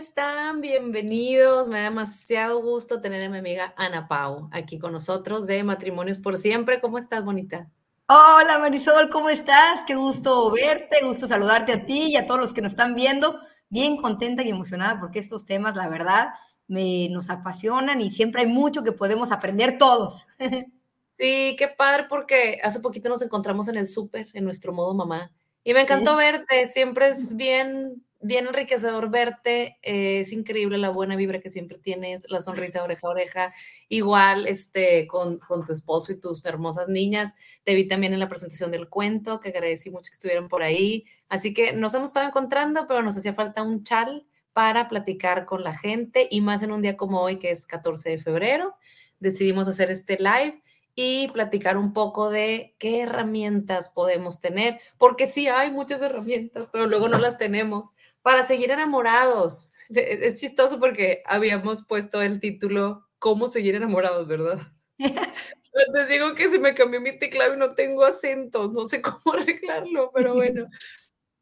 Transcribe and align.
¿Cómo 0.00 0.08
están? 0.08 0.60
Bienvenidos. 0.62 1.68
Me 1.68 1.76
da 1.76 1.84
demasiado 1.84 2.62
gusto 2.62 3.02
tener 3.02 3.22
a 3.22 3.28
mi 3.28 3.36
amiga 3.36 3.74
Ana 3.76 4.08
Pau 4.08 4.48
aquí 4.50 4.78
con 4.78 4.92
nosotros 4.92 5.46
de 5.46 5.62
Matrimonios 5.62 6.16
por 6.16 6.38
Siempre. 6.38 6.80
¿Cómo 6.80 6.96
estás, 6.96 7.22
bonita? 7.22 7.68
Hola 8.08 8.58
Marisol, 8.60 9.10
¿cómo 9.10 9.28
estás? 9.28 9.82
Qué 9.86 9.96
gusto 9.96 10.50
verte, 10.52 11.04
gusto 11.04 11.26
saludarte 11.26 11.74
a 11.74 11.84
ti 11.84 12.12
y 12.12 12.16
a 12.16 12.24
todos 12.24 12.40
los 12.40 12.54
que 12.54 12.62
nos 12.62 12.72
están 12.72 12.94
viendo. 12.94 13.40
Bien 13.68 13.98
contenta 13.98 14.42
y 14.42 14.48
emocionada 14.48 14.98
porque 14.98 15.18
estos 15.18 15.44
temas, 15.44 15.76
la 15.76 15.86
verdad, 15.90 16.28
me, 16.66 17.10
nos 17.10 17.28
apasionan 17.28 18.00
y 18.00 18.10
siempre 18.10 18.40
hay 18.40 18.48
mucho 18.48 18.82
que 18.82 18.92
podemos 18.92 19.30
aprender 19.32 19.76
todos. 19.76 20.26
Sí, 21.18 21.54
qué 21.58 21.68
padre 21.68 22.06
porque 22.08 22.58
hace 22.62 22.80
poquito 22.80 23.10
nos 23.10 23.20
encontramos 23.20 23.68
en 23.68 23.76
el 23.76 23.86
súper, 23.86 24.28
en 24.32 24.42
nuestro 24.42 24.72
modo 24.72 24.94
mamá. 24.94 25.30
Y 25.62 25.74
me 25.74 25.82
encantó 25.82 26.16
verte, 26.16 26.66
siempre 26.68 27.08
es 27.08 27.36
bien 27.36 28.02
bien 28.20 28.46
enriquecedor 28.46 29.10
verte, 29.10 29.78
eh, 29.82 30.20
es 30.20 30.32
increíble 30.32 30.78
la 30.78 30.90
buena 30.90 31.16
vibra 31.16 31.40
que 31.40 31.50
siempre 31.50 31.78
tienes, 31.78 32.26
la 32.28 32.40
sonrisa 32.40 32.82
oreja 32.82 33.06
a 33.06 33.10
oreja, 33.10 33.54
igual 33.88 34.46
este, 34.46 35.06
con, 35.06 35.38
con, 35.38 35.64
tu 35.64 35.72
esposo 35.72 36.12
y 36.12 36.20
tus 36.20 36.44
hermosas 36.44 36.88
niñas. 36.88 37.34
Te 37.64 37.74
vi 37.74 37.88
también 37.88 38.12
en 38.12 38.20
la 38.20 38.28
presentación 38.28 38.70
del 38.70 38.88
cuento, 38.88 39.40
que 39.40 39.48
agradecí 39.48 39.90
mucho 39.90 40.10
que 40.10 40.14
estuvieran 40.14 40.48
por 40.48 40.62
ahí. 40.62 41.06
Así 41.28 41.54
que 41.54 41.72
nos 41.72 41.94
hemos 41.94 42.10
estado 42.10 42.26
encontrando, 42.26 42.86
pero 42.86 43.02
nos 43.02 43.16
hacía 43.16 43.34
falta 43.34 43.62
un 43.62 43.84
chal 43.84 44.26
para 44.52 44.88
platicar 44.88 45.46
con 45.46 45.62
la 45.62 45.74
gente 45.74 46.28
y 46.30 46.40
más 46.40 46.62
en 46.62 46.72
un 46.72 46.82
día 46.82 46.96
como 46.96 47.20
hoy, 47.20 47.38
que 47.38 47.50
es 47.50 47.66
14 47.66 48.10
de 48.10 48.18
febrero. 48.18 48.74
Decidimos 49.18 49.68
hacer 49.68 49.90
este 49.90 50.18
live 50.18 50.62
y 50.94 51.28
platicar 51.28 51.76
un 51.76 51.92
poco 51.92 52.30
de 52.30 52.74
qué 52.78 53.02
herramientas 53.02 53.90
podemos 53.90 54.40
tener, 54.40 54.80
porque 54.98 55.26
sí 55.26 55.48
hay 55.48 55.70
muchas 55.70 56.02
herramientas, 56.02 56.68
pero 56.72 56.86
luego 56.86 57.08
no 57.08 57.18
las 57.18 57.38
tenemos 57.38 57.94
para 58.22 58.42
seguir 58.42 58.70
enamorados. 58.70 59.72
Es 59.90 60.40
chistoso 60.40 60.78
porque 60.78 61.20
habíamos 61.26 61.84
puesto 61.84 62.22
el 62.22 62.38
título 62.38 63.08
¿Cómo 63.18 63.48
seguir 63.48 63.74
enamorados, 63.74 64.28
verdad? 64.28 64.60
Les 65.94 66.08
digo 66.08 66.34
que 66.34 66.48
se 66.48 66.58
me 66.58 66.74
cambió 66.74 67.00
mi 67.00 67.18
teclado 67.18 67.54
y 67.54 67.56
no 67.58 67.74
tengo 67.74 68.04
acentos, 68.04 68.72
no 68.72 68.84
sé 68.84 69.00
cómo 69.02 69.34
arreglarlo, 69.34 70.10
pero 70.12 70.34
bueno. 70.34 70.66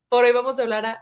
Por 0.09 0.25
hoy 0.25 0.33
vamos 0.33 0.59
a 0.59 0.63
hablar 0.63 0.99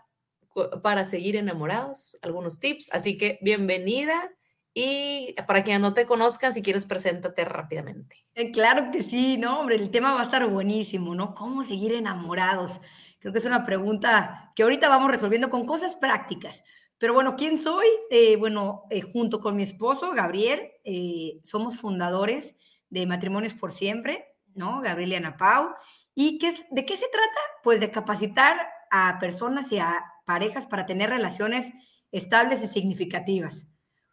para 0.82 1.04
seguir 1.04 1.36
enamorados, 1.36 2.18
algunos 2.22 2.60
tips, 2.60 2.92
así 2.92 3.18
que 3.18 3.38
bienvenida 3.42 4.30
y 4.72 5.34
para 5.46 5.64
quienes 5.64 5.80
no 5.80 5.94
te 5.94 6.06
conozcan, 6.06 6.52
si 6.52 6.62
quieres, 6.62 6.86
preséntate 6.86 7.44
rápidamente. 7.44 8.16
Eh, 8.34 8.50
claro 8.50 8.90
que 8.90 9.02
sí, 9.02 9.36
¿no? 9.38 9.60
Hombre, 9.60 9.76
el 9.76 9.90
tema 9.90 10.12
va 10.12 10.20
a 10.20 10.24
estar 10.24 10.46
buenísimo, 10.48 11.14
¿no? 11.14 11.34
¿Cómo 11.34 11.62
seguir 11.62 11.94
enamorados? 11.94 12.80
Creo 13.26 13.32
que 13.32 13.40
es 13.40 13.44
una 13.44 13.66
pregunta 13.66 14.52
que 14.54 14.62
ahorita 14.62 14.88
vamos 14.88 15.10
resolviendo 15.10 15.50
con 15.50 15.66
cosas 15.66 15.96
prácticas. 15.96 16.62
Pero 16.96 17.12
bueno, 17.12 17.34
¿quién 17.34 17.58
soy? 17.58 17.84
Eh, 18.08 18.36
bueno, 18.36 18.84
eh, 18.88 19.00
junto 19.00 19.40
con 19.40 19.56
mi 19.56 19.64
esposo, 19.64 20.12
Gabriel, 20.12 20.70
eh, 20.84 21.40
somos 21.42 21.76
fundadores 21.76 22.54
de 22.88 23.04
Matrimonios 23.04 23.52
por 23.52 23.72
Siempre, 23.72 24.28
¿no? 24.54 24.80
Gabriel 24.80 25.10
y 25.10 25.14
Ana 25.16 25.36
Pau. 25.36 25.70
¿Y 26.14 26.38
qué, 26.38 26.54
de 26.70 26.86
qué 26.86 26.96
se 26.96 27.08
trata? 27.08 27.40
Pues 27.64 27.80
de 27.80 27.90
capacitar 27.90 28.64
a 28.92 29.18
personas 29.18 29.72
y 29.72 29.80
a 29.80 30.04
parejas 30.24 30.66
para 30.66 30.86
tener 30.86 31.10
relaciones 31.10 31.72
estables 32.12 32.62
y 32.62 32.68
significativas. 32.68 33.66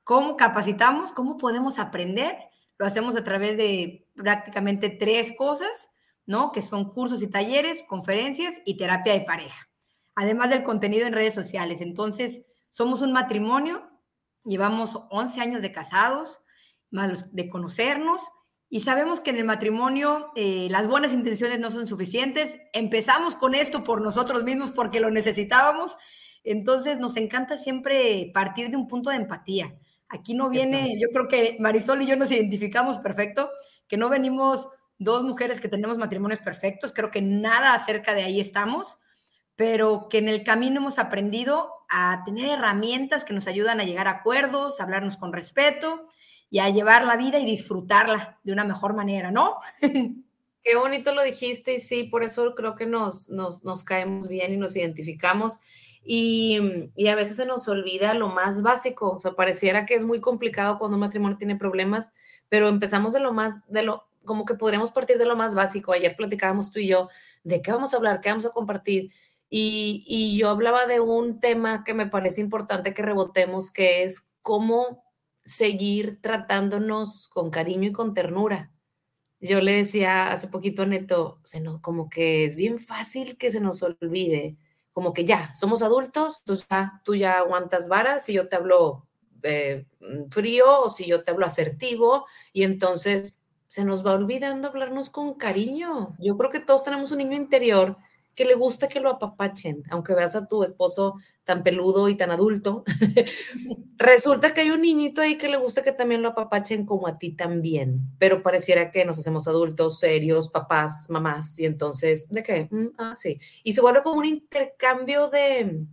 ¿Cómo 0.03 0.37
capacitamos? 0.37 1.11
¿Cómo 1.11 1.37
podemos 1.37 1.77
aprender? 1.77 2.35
Lo 2.79 2.87
hacemos 2.87 3.15
a 3.15 3.23
través 3.23 3.57
de 3.57 4.07
prácticamente 4.15 4.89
tres 4.89 5.35
cosas. 5.37 5.91
¿No? 6.25 6.51
Que 6.51 6.61
son 6.61 6.89
cursos 6.89 7.21
y 7.21 7.27
talleres, 7.27 7.83
conferencias 7.87 8.55
y 8.65 8.77
terapia 8.77 9.13
de 9.13 9.21
pareja. 9.21 9.69
Además 10.15 10.49
del 10.49 10.63
contenido 10.63 11.07
en 11.07 11.13
redes 11.13 11.33
sociales. 11.33 11.81
Entonces, 11.81 12.43
somos 12.71 13.01
un 13.01 13.13
matrimonio, 13.13 13.89
llevamos 14.43 14.99
11 15.09 15.41
años 15.41 15.61
de 15.61 15.71
casados, 15.71 16.41
más 16.91 17.33
de 17.33 17.49
conocernos, 17.49 18.21
y 18.69 18.81
sabemos 18.81 19.21
que 19.21 19.29
en 19.29 19.37
el 19.37 19.45
matrimonio 19.45 20.31
eh, 20.35 20.67
las 20.71 20.87
buenas 20.87 21.13
intenciones 21.13 21.59
no 21.59 21.69
son 21.69 21.85
suficientes. 21.85 22.57
Empezamos 22.73 23.35
con 23.35 23.53
esto 23.53 23.83
por 23.83 24.01
nosotros 24.01 24.43
mismos 24.43 24.71
porque 24.71 24.99
lo 24.99 25.11
necesitábamos. 25.11 25.95
Entonces, 26.43 26.97
nos 26.97 27.15
encanta 27.15 27.55
siempre 27.55 28.31
partir 28.33 28.71
de 28.71 28.77
un 28.77 28.87
punto 28.87 29.11
de 29.11 29.17
empatía. 29.17 29.77
Aquí 30.09 30.33
no 30.33 30.49
viene, 30.49 30.99
yo 30.99 31.09
creo 31.13 31.27
que 31.27 31.55
Marisol 31.59 32.01
y 32.01 32.07
yo 32.07 32.15
nos 32.15 32.31
identificamos 32.31 32.97
perfecto, 32.97 33.51
que 33.87 33.97
no 33.97 34.09
venimos 34.09 34.67
dos 35.03 35.23
mujeres 35.23 35.59
que 35.59 35.69
tenemos 35.69 35.97
matrimonios 35.97 36.39
perfectos, 36.41 36.93
creo 36.93 37.11
que 37.11 37.21
nada 37.21 37.73
acerca 37.73 38.13
de 38.13 38.23
ahí 38.23 38.39
estamos, 38.39 38.97
pero 39.55 40.07
que 40.09 40.17
en 40.17 40.29
el 40.29 40.43
camino 40.43 40.79
hemos 40.79 40.99
aprendido 40.99 41.69
a 41.89 42.23
tener 42.25 42.49
herramientas 42.49 43.23
que 43.23 43.33
nos 43.33 43.47
ayudan 43.47 43.79
a 43.79 43.83
llegar 43.83 44.07
a 44.07 44.11
acuerdos, 44.11 44.79
a 44.79 44.83
hablarnos 44.83 45.17
con 45.17 45.31
respeto 45.31 46.07
y 46.49 46.59
a 46.59 46.69
llevar 46.69 47.05
la 47.05 47.17
vida 47.17 47.39
y 47.39 47.45
disfrutarla 47.45 48.39
de 48.43 48.53
una 48.53 48.65
mejor 48.65 48.95
manera, 48.95 49.31
¿no? 49.31 49.57
Qué 50.63 50.75
bonito 50.77 51.13
lo 51.13 51.21
dijiste 51.21 51.75
y 51.75 51.79
sí, 51.79 52.05
por 52.05 52.23
eso 52.23 52.55
creo 52.55 52.75
que 52.75 52.85
nos, 52.85 53.29
nos, 53.29 53.63
nos 53.63 53.83
caemos 53.83 54.27
bien 54.27 54.53
y 54.53 54.57
nos 54.57 54.75
identificamos. 54.75 55.59
Y, 56.05 56.59
y, 56.95 57.07
a 57.07 57.15
veces 57.15 57.37
se 57.37 57.45
nos 57.45 57.67
olvida 57.67 58.13
lo 58.13 58.27
más 58.27 58.61
básico, 58.61 59.11
o 59.11 59.21
sea, 59.21 59.33
pareciera 59.33 59.85
que 59.85 59.95
es 59.95 60.03
muy 60.03 60.19
complicado 60.19 60.77
cuando 60.77 60.97
un 60.97 61.01
matrimonio 61.01 61.37
tiene 61.37 61.55
problemas, 61.55 62.11
pero 62.49 62.67
empezamos 62.67 63.13
de 63.13 63.21
lo 63.21 63.33
más, 63.33 63.65
de 63.69 63.83
lo, 63.83 64.05
como 64.25 64.45
que 64.45 64.55
podríamos 64.55 64.91
partir 64.91 65.17
de 65.17 65.25
lo 65.25 65.35
más 65.35 65.55
básico. 65.55 65.93
Ayer 65.93 66.15
platicábamos 66.15 66.71
tú 66.71 66.79
y 66.79 66.87
yo 66.87 67.09
de 67.43 67.61
qué 67.61 67.71
vamos 67.71 67.93
a 67.93 67.97
hablar, 67.97 68.21
qué 68.21 68.29
vamos 68.29 68.45
a 68.45 68.51
compartir. 68.51 69.11
Y, 69.49 70.03
y 70.07 70.37
yo 70.37 70.49
hablaba 70.49 70.85
de 70.87 70.99
un 70.99 71.39
tema 71.39 71.83
que 71.83 71.93
me 71.93 72.07
parece 72.07 72.41
importante 72.41 72.93
que 72.93 73.03
rebotemos, 73.03 73.71
que 73.71 74.03
es 74.03 74.29
cómo 74.41 75.03
seguir 75.43 76.21
tratándonos 76.21 77.27
con 77.27 77.49
cariño 77.49 77.89
y 77.89 77.91
con 77.91 78.13
ternura. 78.13 78.71
Yo 79.39 79.59
le 79.59 79.73
decía 79.73 80.31
hace 80.31 80.47
poquito 80.47 80.83
a 80.83 80.85
Neto, 80.85 81.41
se 81.43 81.59
nos, 81.59 81.81
como 81.81 82.09
que 82.09 82.45
es 82.45 82.55
bien 82.55 82.79
fácil 82.79 83.37
que 83.37 83.51
se 83.51 83.59
nos 83.59 83.83
olvide, 83.83 84.57
como 84.93 85.13
que 85.13 85.25
ya, 85.25 85.53
somos 85.53 85.83
adultos, 85.83 86.43
tú 86.45 86.55
ya, 86.55 87.01
tú 87.03 87.15
ya 87.15 87.39
aguantas 87.39 87.89
varas 87.89 88.23
si 88.23 88.33
yo 88.33 88.47
te 88.47 88.55
hablo 88.55 89.05
eh, 89.41 89.85
frío 90.29 90.83
o 90.83 90.89
si 90.89 91.07
yo 91.07 91.25
te 91.25 91.31
hablo 91.31 91.45
asertivo, 91.45 92.25
y 92.53 92.63
entonces 92.63 93.42
se 93.73 93.83
nos 93.83 94.05
va 94.05 94.13
olvidando 94.13 94.67
hablarnos 94.67 95.09
con 95.09 95.33
cariño. 95.33 96.15
Yo 96.19 96.37
creo 96.37 96.51
que 96.51 96.59
todos 96.59 96.83
tenemos 96.83 97.11
un 97.11 97.17
niño 97.17 97.35
interior 97.35 97.97
que 98.35 98.45
le 98.45 98.53
gusta 98.53 98.87
que 98.87 98.99
lo 98.99 99.09
apapachen, 99.09 99.83
aunque 99.89 100.13
veas 100.13 100.35
a 100.35 100.47
tu 100.47 100.61
esposo 100.61 101.15
tan 101.43 101.63
peludo 101.63 102.07
y 102.07 102.13
tan 102.13 102.29
adulto. 102.29 102.83
Resulta 103.97 104.53
que 104.53 104.61
hay 104.61 104.69
un 104.69 104.83
niñito 104.83 105.21
ahí 105.21 105.39
que 105.39 105.47
le 105.47 105.57
gusta 105.57 105.81
que 105.81 105.91
también 105.91 106.21
lo 106.21 106.29
apapachen 106.29 106.85
como 106.85 107.07
a 107.07 107.17
ti 107.17 107.31
también, 107.31 107.99
pero 108.19 108.43
pareciera 108.43 108.91
que 108.91 109.05
nos 109.05 109.17
hacemos 109.17 109.47
adultos, 109.47 109.97
serios, 109.97 110.49
papás, 110.49 111.09
mamás, 111.09 111.57
y 111.57 111.65
entonces, 111.65 112.29
¿de 112.29 112.43
qué? 112.43 112.67
Mm, 112.69 112.89
ah, 112.99 113.15
sí. 113.15 113.39
Y 113.63 113.73
se 113.73 113.81
vuelve 113.81 114.03
como 114.03 114.19
un 114.19 114.25
intercambio 114.25 115.29
de, 115.29 115.83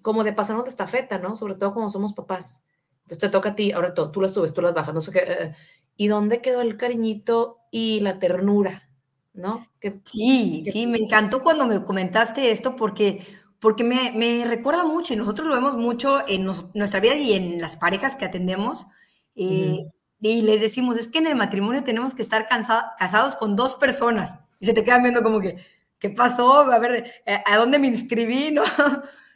como 0.00 0.24
de 0.24 0.32
pasarnos 0.32 0.64
de 0.64 0.70
estafeta, 0.70 1.18
¿no? 1.18 1.36
Sobre 1.36 1.56
todo 1.56 1.74
cuando 1.74 1.90
somos 1.90 2.14
papás. 2.14 2.64
Entonces 3.04 3.18
te 3.18 3.28
toca 3.28 3.50
a 3.50 3.54
ti, 3.54 3.70
ahora 3.72 3.92
tú, 3.92 4.10
tú 4.10 4.22
las 4.22 4.32
subes, 4.32 4.54
tú 4.54 4.62
las 4.62 4.72
bajas, 4.72 4.94
no 4.94 5.02
sé 5.02 5.12
qué. 5.12 5.18
Eh, 5.18 5.42
eh, 5.42 5.54
¿Y 5.96 6.08
dónde 6.08 6.40
quedó 6.40 6.60
el 6.60 6.76
cariñito 6.76 7.58
y 7.70 8.00
la 8.00 8.18
ternura? 8.18 8.88
¿No? 9.32 9.66
sí, 10.04 10.64
sí, 10.72 10.86
me 10.86 10.98
encantó 10.98 11.42
cuando 11.42 11.66
me 11.66 11.84
comentaste 11.84 12.52
esto 12.52 12.76
porque, 12.76 13.26
porque 13.58 13.82
me, 13.82 14.44
recuerda 14.46 14.84
mucho 14.84 15.12
y 15.12 15.16
nosotros 15.16 15.48
lo 15.48 15.54
vemos 15.54 15.76
mucho 15.76 16.22
en 16.28 16.44
nuestra 16.74 17.00
vida 17.00 17.16
y 17.16 17.32
en 17.32 17.60
las 17.60 17.76
parejas 17.76 18.14
que 18.14 18.24
atendemos. 18.24 18.86
Eh, 19.34 19.80
y 20.20 20.42
les 20.42 20.60
decimos, 20.60 20.96
es 20.96 21.08
que 21.08 21.18
en 21.18 21.26
el 21.26 21.36
matrimonio 21.36 21.84
tenemos 21.84 22.14
que 22.14 22.22
estar 22.22 22.48
casados 22.48 23.36
con 23.36 23.56
dos 23.56 23.74
personas. 23.74 24.38
Y 24.60 24.66
se 24.66 24.72
te 24.72 24.84
quedan 24.84 25.02
viendo 25.02 25.22
como 25.22 25.40
que, 25.40 25.56
¿qué 25.98 26.10
pasó? 26.10 26.60
A 26.60 26.78
ver, 26.78 27.12
eh, 27.26 27.42
¿a 27.44 27.56
dónde 27.56 27.78
me 27.78 27.88
inscribí? 27.88 28.50
¿No? 28.52 28.62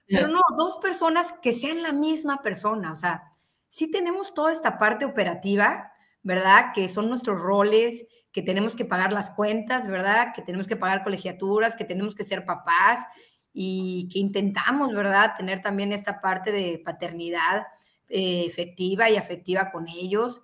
Pero 0.09 0.29
no, 0.29 0.41
dos 0.57 0.79
personas 0.81 1.35
que 1.43 1.53
sean 1.53 1.83
la 1.83 1.93
misma 1.93 2.41
persona. 2.41 2.93
O 2.93 2.97
sea, 2.97 3.35
sí 3.69 3.91
tenemos 3.91 4.33
toda 4.33 4.53
esta 4.53 4.79
parte 4.79 5.05
operativa, 5.05 5.93
¿verdad? 6.23 6.73
Que 6.75 6.89
son 6.89 7.09
nuestros 7.09 7.41
roles, 7.41 8.07
que 8.33 8.43
tenemos 8.43 8.75
que 8.75 8.85
pagar 8.85 9.13
las 9.13 9.31
cuentas, 9.31 9.87
¿verdad? 9.87 10.33
Que 10.35 10.43
tenemos 10.43 10.67
que 10.67 10.77
pagar 10.77 11.03
colegiaturas, 11.03 11.77
que 11.77 11.85
tenemos 11.85 12.15
que 12.15 12.25
ser 12.25 12.45
papás 12.45 13.05
y 13.53 14.09
que 14.13 14.19
intentamos, 14.19 14.93
¿verdad? 14.93 15.35
Tener 15.37 15.63
también 15.63 15.93
esta 15.93 16.21
parte 16.21 16.53
de 16.53 16.81
paternidad 16.85 17.67
eh, 18.09 18.45
efectiva 18.47 19.11
y 19.11 19.17
afectiva 19.17 19.71
con 19.71 19.89
ellos. 19.89 20.41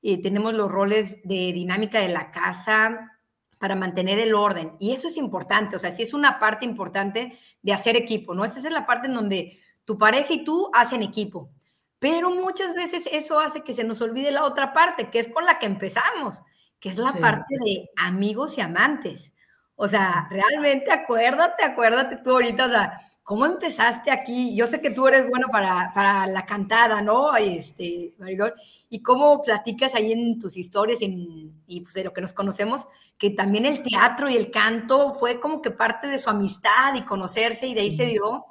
y 0.00 0.18
tenemos 0.18 0.54
los 0.54 0.70
roles 0.70 1.18
de 1.24 1.52
dinámica 1.52 2.00
de 2.00 2.08
la 2.08 2.30
casa 2.30 3.18
para 3.58 3.74
mantener 3.74 4.18
el 4.20 4.34
orden. 4.34 4.76
Y 4.78 4.92
eso 4.92 5.08
es 5.08 5.16
importante, 5.16 5.76
o 5.76 5.78
sea, 5.80 5.90
sí 5.90 6.02
es 6.02 6.14
una 6.14 6.38
parte 6.38 6.64
importante 6.64 7.36
de 7.62 7.72
hacer 7.72 7.96
equipo, 7.96 8.34
¿no? 8.34 8.44
Esa 8.44 8.58
es 8.58 8.72
la 8.72 8.86
parte 8.86 9.08
en 9.08 9.14
donde 9.14 9.58
tu 9.84 9.98
pareja 9.98 10.32
y 10.32 10.44
tú 10.44 10.70
hacen 10.72 11.02
equipo. 11.02 11.50
Pero 11.98 12.30
muchas 12.30 12.74
veces 12.74 13.08
eso 13.10 13.40
hace 13.40 13.62
que 13.62 13.74
se 13.74 13.84
nos 13.84 14.00
olvide 14.00 14.30
la 14.30 14.44
otra 14.44 14.72
parte, 14.72 15.10
que 15.10 15.18
es 15.18 15.28
con 15.28 15.44
la 15.44 15.58
que 15.58 15.66
empezamos, 15.66 16.42
que 16.78 16.90
es 16.90 16.98
la 16.98 17.12
parte 17.12 17.56
de 17.64 17.90
amigos 17.96 18.56
y 18.56 18.60
amantes. 18.60 19.34
O 19.74 19.88
sea, 19.88 20.28
realmente 20.30 20.90
acuérdate, 20.90 21.64
acuérdate 21.64 22.16
tú 22.16 22.30
ahorita, 22.30 22.66
o 22.66 22.68
sea, 22.68 22.98
¿cómo 23.22 23.46
empezaste 23.46 24.10
aquí? 24.10 24.56
Yo 24.56 24.66
sé 24.66 24.80
que 24.80 24.90
tú 24.90 25.06
eres 25.06 25.28
bueno 25.28 25.48
para, 25.52 25.92
para 25.94 26.26
la 26.26 26.46
cantada, 26.46 27.02
¿no? 27.02 27.36
Este, 27.36 28.14
Maridol, 28.18 28.54
y 28.88 29.02
cómo 29.02 29.42
platicas 29.42 29.94
ahí 29.94 30.12
en 30.12 30.38
tus 30.38 30.56
historias 30.56 30.98
y 31.00 31.80
pues 31.80 31.94
de 31.94 32.04
lo 32.04 32.12
que 32.12 32.20
nos 32.20 32.32
conocemos, 32.32 32.86
que 33.18 33.30
también 33.30 33.66
el 33.66 33.82
teatro 33.82 34.28
y 34.28 34.36
el 34.36 34.50
canto 34.50 35.14
fue 35.14 35.40
como 35.40 35.60
que 35.60 35.72
parte 35.72 36.06
de 36.06 36.18
su 36.18 36.30
amistad 36.30 36.94
y 36.94 37.02
conocerse 37.02 37.66
y 37.66 37.74
de 37.74 37.82
ahí 37.82 37.94
se 37.94 38.06
dio. 38.06 38.46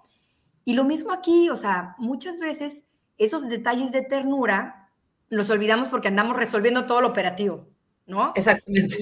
Y 0.66 0.74
lo 0.74 0.84
mismo 0.84 1.14
aquí, 1.14 1.50
o 1.50 1.58
sea, 1.58 1.96
muchas 1.98 2.40
veces 2.40 2.84
esos 3.18 3.48
detalles 3.50 3.92
de 3.92 4.02
ternura 4.02 4.90
los 5.30 5.50
olvidamos 5.50 5.90
porque 5.90 6.08
andamos 6.08 6.38
resolviendo 6.38 6.86
todo 6.86 7.02
lo 7.02 7.10
operativo, 7.10 7.68
¿no? 8.06 8.32
Exactamente. 8.36 8.96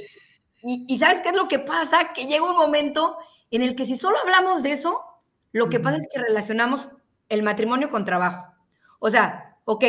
Y, 0.63 0.85
y 0.87 0.97
¿sabes 0.97 1.21
qué 1.21 1.29
es 1.29 1.35
lo 1.35 1.47
que 1.47 1.59
pasa? 1.59 2.13
Que 2.13 2.25
llega 2.25 2.49
un 2.49 2.57
momento 2.57 3.17
en 3.51 3.61
el 3.61 3.75
que 3.75 3.85
si 3.85 3.97
solo 3.97 4.17
hablamos 4.19 4.63
de 4.63 4.71
eso, 4.71 5.03
lo 5.51 5.69
que 5.69 5.79
pasa 5.79 5.97
es 5.97 6.07
que 6.11 6.19
relacionamos 6.19 6.89
el 7.29 7.43
matrimonio 7.43 7.89
con 7.89 8.05
trabajo. 8.05 8.51
O 8.99 9.09
sea, 9.09 9.57
ok, 9.65 9.83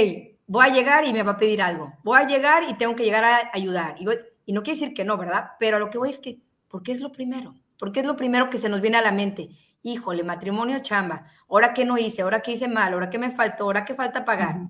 voy 0.47 0.67
a 0.67 0.73
llegar 0.73 1.07
y 1.07 1.13
me 1.13 1.23
va 1.23 1.33
a 1.33 1.37
pedir 1.37 1.63
algo. 1.63 1.93
Voy 2.05 2.19
a 2.21 2.27
llegar 2.27 2.65
y 2.69 2.75
tengo 2.75 2.95
que 2.95 3.05
llegar 3.05 3.25
a 3.25 3.51
ayudar. 3.53 3.97
Y, 3.99 4.07
y 4.47 4.53
no 4.53 4.63
quiere 4.63 4.79
decir 4.79 4.95
que 4.95 5.05
no, 5.05 5.17
¿verdad? 5.17 5.53
Pero 5.59 5.79
lo 5.79 5.91
que 5.91 5.99
voy 5.99 6.11
es 6.11 6.19
que, 6.19 6.41
¿por 6.69 6.83
qué 6.83 6.93
es 6.93 7.01
lo 7.01 7.13
primero? 7.13 7.55
¿Por 7.79 7.93
qué 7.93 8.01
es 8.01 8.07
lo 8.07 8.17
primero 8.17 8.51
que 8.51 8.59
se 8.59 8.69
nos 8.69 8.81
viene 8.81 8.99
a 8.99 9.03
la 9.03 9.13
mente? 9.13 9.49
Híjole, 9.87 10.25
matrimonio 10.25 10.81
chamba. 10.81 11.27
¿Ahora 11.49 11.73
qué 11.73 11.85
no 11.85 11.97
hice? 11.97 12.23
¿Ahora 12.23 12.41
qué 12.41 12.51
hice 12.51 12.67
mal? 12.67 12.93
¿Ahora 12.93 13.09
qué 13.09 13.21
me 13.21 13.31
faltó? 13.31 13.63
¿Ahora 13.63 13.85
qué 13.85 13.95
falta 13.95 14.25
pagar? 14.25 14.63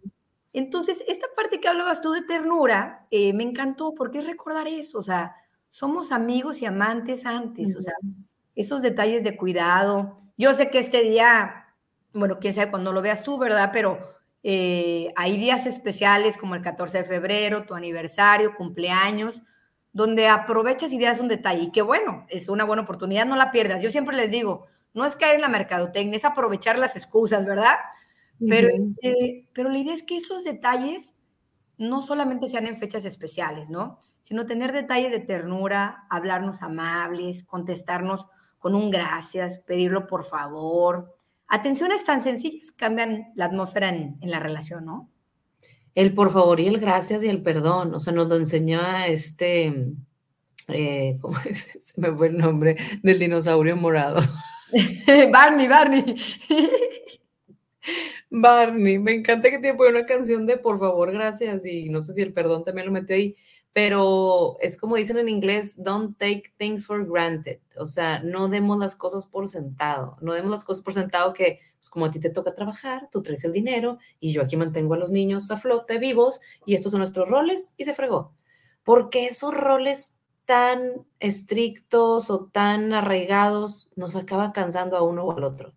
Entonces, 0.53 1.03
esta 1.09 1.27
parte 1.35 1.59
que 1.59 1.69
hablabas 1.69 2.03
tú 2.03 2.13
de 2.13 2.21
ternura, 2.21 3.07
eh, 3.11 3.33
me 3.33 3.43
encantó 3.43 3.95
porque 3.95 4.19
es 4.19 4.27
recordar 4.27 4.69
eso. 4.69 4.99
O 4.99 5.03
sea, 5.03 5.35
somos 5.71 6.13
amigos 6.13 6.61
y 6.61 6.67
amantes 6.67 7.25
antes. 7.25 7.75
O 7.77 7.81
sea, 7.81 7.95
esos 8.55 8.83
detalles 8.83 9.25
de 9.25 9.39
cuidado, 9.39 10.19
yo 10.37 10.53
sé 10.53 10.69
que 10.69 10.81
este 10.81 11.01
día, 11.01 11.65
bueno, 12.13 12.39
quién 12.39 12.53
sabe 12.53 12.71
cuando 12.71 12.93
lo 12.93 13.01
veas 13.01 13.23
tú, 13.23 13.39
¿verdad? 13.39 13.71
Pero 13.73 13.99
eh, 14.43 15.15
hay 15.17 15.39
días 15.39 15.65
especiales 15.65 16.37
como 16.37 16.57
el 16.57 16.61
14 16.61 16.99
de 16.99 17.05
febrero, 17.05 17.65
tu 17.65 17.75
aniversario, 17.75 18.55
cumpleaños, 18.55 19.41
donde 19.95 20.29
aprovechas 20.29 20.93
y 20.93 20.99
das 20.99 21.21
un 21.21 21.29
detalle. 21.29 21.63
Y 21.63 21.73
que 21.73 21.81
bueno, 21.81 22.27
es 22.29 22.51
una 22.51 22.65
buena 22.65 22.83
oportunidad, 22.83 23.25
no 23.25 23.37
la 23.37 23.51
pierdas. 23.51 23.83
Yo 23.83 23.91
siempre 23.91 24.15
les 24.15 24.31
digo, 24.31 24.67
no 24.97 25.05
es 25.05 25.15
caer 25.15 25.37
en 25.37 25.43
la 25.43 25.49
mercadotecnia, 25.49 26.17
es 26.17 26.25
aprovechar 26.25 26.79
las 26.79 26.97
excusas, 26.97 27.45
¿verdad? 27.47 27.77
Pero, 28.49 28.69
eh, 29.03 29.47
pero 29.53 29.69
la 29.69 29.79
idea 29.79 29.95
es 29.95 30.03
que 30.03 30.17
esos 30.17 30.43
detalles 30.43 31.15
no 31.79 32.03
solamente 32.03 32.49
sean 32.49 32.67
en 32.67 32.77
fechas 32.77 33.05
especiales, 33.05 33.69
¿no? 33.69 33.99
Sino 34.23 34.47
tener 34.47 34.73
detalles 34.73 35.13
de 35.13 35.21
ternura, 35.21 36.07
hablarnos 36.11 36.63
amables, 36.63 37.45
contestarnos 37.45 38.27
con 38.59 38.75
un 38.75 38.91
gracias, 38.91 39.59
pedirlo 39.59 40.07
por 40.07 40.25
favor. 40.25 41.15
Atenciones 41.47 42.05
tan 42.05 42.23
sencillas 42.23 42.73
cambian 42.73 43.33
la 43.35 43.45
atmósfera 43.45 43.91
en, 43.91 44.19
la 44.23 44.41
relación, 44.41 44.87
¿no? 44.87 45.11
El 45.95 46.13
por 46.15 46.31
favor 46.31 46.59
y 46.59 46.67
el 46.67 46.79
gracias 46.79 47.23
y 47.23 47.29
el 47.29 47.43
perdón, 47.43 47.95
o 47.95 48.01
sea, 48.01 48.13
nos 48.13 48.29
lo 48.29 48.37
enseña 48.37 49.07
este, 49.07 49.93
eh, 50.69 51.19
¿cómo 51.21 51.39
es? 51.45 51.79
Se 51.85 52.01
me 52.01 52.13
fue 52.13 52.29
el 52.29 52.39
nombre 52.39 52.77
del 53.03 53.19
dinosaurio 53.19 53.77
morado. 53.77 54.21
Barney, 55.33 55.69
Barney. 55.69 56.17
Barney, 58.31 58.99
me 58.99 59.13
encanta 59.13 59.51
que 59.51 59.59
tiene 59.59 59.79
una 59.79 60.07
canción 60.07 60.47
de 60.47 60.57
por 60.57 60.79
favor, 60.79 61.13
gracias 61.13 61.65
y 61.65 61.89
no 61.89 62.03
sé 62.03 62.15
si 62.15 62.23
el 62.23 62.33
perdón 62.33 62.65
también 62.65 62.87
lo 62.87 62.93
metió 62.93 63.15
ahí 63.15 63.37
pero 63.77 64.57
es 64.63 64.81
como 64.81 64.97
dicen 64.97 65.19
en 65.19 65.29
inglés, 65.29 65.75
don't 65.77 66.17
take 66.17 66.45
things 66.57 66.87
for 66.87 67.07
granted, 67.07 67.59
o 67.77 67.85
sea, 67.85 68.21
no 68.21 68.49
demos 68.49 68.79
las 68.79 68.97
cosas 68.97 69.27
por 69.27 69.49
sentado, 69.49 70.17
no 70.23 70.33
demos 70.33 70.51
las 70.51 70.65
cosas 70.65 70.83
por 70.83 70.95
sentado 70.95 71.35
que, 71.35 71.59
pues 71.77 71.91
como 71.91 72.07
a 72.07 72.11
ti 72.11 72.19
te 72.19 72.31
toca 72.31 72.55
trabajar, 72.55 73.11
tú 73.13 73.23
traes 73.23 73.45
el 73.45 73.53
dinero 73.53 73.99
y 74.19 74.33
yo 74.33 74.41
aquí 74.41 74.57
mantengo 74.57 74.95
a 74.95 74.97
los 74.97 75.11
niños 75.11 75.51
a 75.51 75.59
flote 75.59 75.99
vivos 75.99 76.41
y 76.65 76.75
estos 76.75 76.93
son 76.93 77.01
nuestros 77.01 77.29
roles 77.29 77.75
y 77.77 77.85
se 77.85 77.93
fregó. 77.93 78.33
Porque 78.83 79.27
esos 79.27 79.53
roles 79.53 80.16
tan 80.47 81.07
estrictos 81.21 82.31
o 82.31 82.47
tan 82.47 82.93
arraigados 82.95 83.91
nos 83.97 84.17
acaba 84.17 84.53
cansando 84.53 84.97
a 84.97 85.03
uno 85.03 85.25
o 85.25 85.37
al 85.37 85.45
otro. 85.45 85.75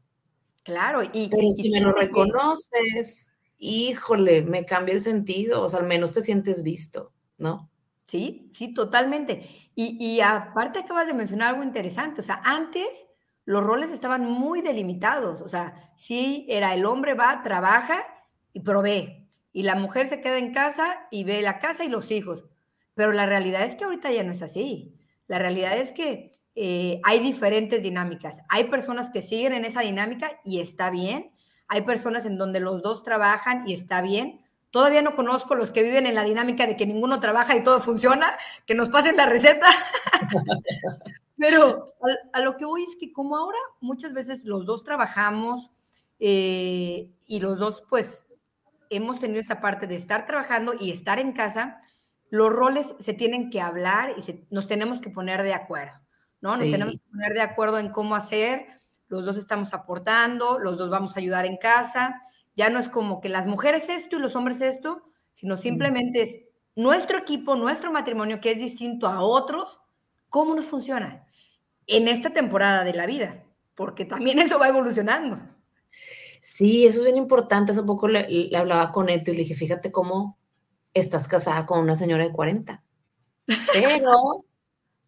Claro, 0.63 1.01
y, 1.03 1.29
pero 1.29 1.51
si 1.51 1.71
me 1.71 1.81
lo 1.81 1.91
reconoces, 1.91 3.31
híjole, 3.57 4.43
me 4.43 4.65
cambia 4.65 4.93
el 4.93 5.01
sentido, 5.01 5.63
o 5.63 5.69
sea, 5.69 5.79
al 5.79 5.87
menos 5.87 6.13
te 6.13 6.21
sientes 6.21 6.63
visto, 6.63 7.11
¿no? 7.37 7.69
Sí, 8.05 8.51
sí, 8.53 8.73
totalmente. 8.73 9.69
Y, 9.75 10.19
aparte 10.19 10.79
acabas 10.79 11.07
de 11.07 11.13
mencionar 11.13 11.49
algo 11.49 11.63
interesante, 11.63 12.19
o 12.19 12.23
sea, 12.23 12.41
antes 12.43 13.07
los 13.45 13.63
roles 13.63 13.91
estaban 13.91 14.25
muy 14.25 14.61
delimitados, 14.61 15.41
o 15.41 15.47
sea, 15.47 15.93
sí 15.95 16.45
era 16.49 16.73
el 16.73 16.85
hombre 16.85 17.13
va, 17.13 17.41
trabaja 17.41 18.03
y 18.51 18.59
provee, 18.59 19.25
y 19.53 19.63
la 19.63 19.75
mujer 19.75 20.07
se 20.09 20.19
queda 20.19 20.37
en 20.37 20.53
casa 20.53 21.07
y 21.11 21.23
ve 21.23 21.41
la 21.41 21.59
casa 21.59 21.85
y 21.85 21.89
los 21.89 22.11
hijos, 22.11 22.43
pero 22.99 23.13
la 23.13 23.25
realidad 23.25 23.63
es 23.63 23.77
que 23.77 23.85
ahorita 23.85 24.11
ya 24.11 24.25
no 24.25 24.33
es 24.33 24.41
así. 24.41 24.93
La 25.27 25.39
realidad 25.39 25.77
es 25.77 25.93
que 25.93 26.33
eh, 26.53 26.99
hay 27.05 27.19
diferentes 27.19 27.81
dinámicas. 27.81 28.41
Hay 28.49 28.65
personas 28.65 29.09
que 29.09 29.21
siguen 29.21 29.53
en 29.53 29.63
esa 29.63 29.79
dinámica 29.79 30.41
y 30.43 30.59
está 30.59 30.89
bien. 30.89 31.31
Hay 31.69 31.83
personas 31.83 32.25
en 32.25 32.37
donde 32.37 32.59
los 32.59 32.81
dos 32.81 33.01
trabajan 33.03 33.65
y 33.65 33.73
está 33.73 34.01
bien. 34.01 34.41
Todavía 34.69 35.01
no 35.01 35.15
conozco 35.15 35.55
los 35.55 35.71
que 35.71 35.81
viven 35.81 36.07
en 36.07 36.13
la 36.13 36.25
dinámica 36.25 36.67
de 36.67 36.75
que 36.75 36.85
ninguno 36.85 37.21
trabaja 37.21 37.55
y 37.55 37.63
todo 37.63 37.79
funciona, 37.79 38.37
que 38.65 38.75
nos 38.75 38.89
pasen 38.89 39.15
la 39.15 39.27
receta. 39.27 39.67
Pero 41.37 41.85
a, 42.33 42.41
lo 42.41 42.57
que 42.57 42.65
voy 42.65 42.83
es 42.83 42.97
que 42.97 43.13
como 43.13 43.37
ahora 43.37 43.59
muchas 43.79 44.11
veces 44.11 44.43
los 44.43 44.65
dos 44.65 44.83
trabajamos 44.83 45.71
eh, 46.19 47.09
y 47.27 47.39
los 47.39 47.59
dos 47.59 47.81
pues 47.89 48.27
hemos 48.89 49.19
tenido 49.19 49.39
esta 49.39 49.61
parte 49.61 49.87
de 49.87 49.95
estar 49.95 50.25
trabajando 50.25 50.73
y 50.77 50.91
estar 50.91 51.17
en 51.17 51.31
casa, 51.31 51.79
los 52.29 52.51
roles 52.51 52.95
se 52.99 53.13
tienen 53.13 53.49
que 53.49 53.61
hablar 53.61 54.15
y 54.17 54.45
nos 54.49 54.67
tenemos 54.67 55.01
que 55.01 55.09
poner 55.09 55.43
de 55.43 55.53
acuerdo, 55.53 55.93
¿no? 56.41 56.57
Nos 56.57 56.69
tenemos 56.69 56.95
que 56.95 57.11
poner 57.11 57.33
de 57.33 57.41
acuerdo 57.41 57.79
en 57.79 57.89
cómo 57.89 58.15
hacer, 58.15 58.67
los 59.07 59.25
dos 59.25 59.37
estamos 59.37 59.73
aportando, 59.73 60.59
los 60.59 60.77
dos 60.77 60.89
vamos 60.89 61.15
a 61.15 61.19
ayudar 61.19 61.45
en 61.45 61.57
casa 61.57 62.21
ya 62.59 62.69
no 62.69 62.79
es 62.79 62.89
como 62.89 63.21
que 63.21 63.29
las 63.29 63.47
mujeres 63.47 63.87
esto 63.87 64.17
y 64.17 64.19
los 64.19 64.35
hombres 64.35 64.59
esto, 64.59 65.01
sino 65.31 65.55
simplemente 65.55 66.21
es 66.21 66.39
nuestro 66.75 67.17
equipo, 67.17 67.55
nuestro 67.55 67.89
matrimonio, 67.89 68.41
que 68.41 68.51
es 68.51 68.57
distinto 68.57 69.07
a 69.07 69.21
otros, 69.21 69.79
¿cómo 70.27 70.55
nos 70.55 70.65
funciona? 70.65 71.25
En 71.87 72.09
esta 72.09 72.31
temporada 72.31 72.83
de 72.83 72.93
la 72.93 73.05
vida, 73.05 73.45
porque 73.75 74.03
también 74.03 74.39
eso 74.39 74.59
va 74.59 74.67
evolucionando. 74.67 75.39
Sí, 76.41 76.85
eso 76.85 76.99
es 76.99 77.05
bien 77.05 77.15
importante. 77.15 77.71
Hace 77.71 77.83
poco 77.83 78.09
le, 78.09 78.51
hablaba 78.53 78.91
con 78.91 79.07
Eto 79.07 79.31
y 79.31 79.35
le 79.35 79.43
dije, 79.43 79.55
fíjate 79.55 79.93
cómo 79.93 80.37
estás 80.93 81.27
casada 81.27 81.65
con 81.65 81.79
una 81.79 81.95
señora 81.95 82.23
de 82.23 82.31
40, 82.31 82.83
pero 83.73 84.45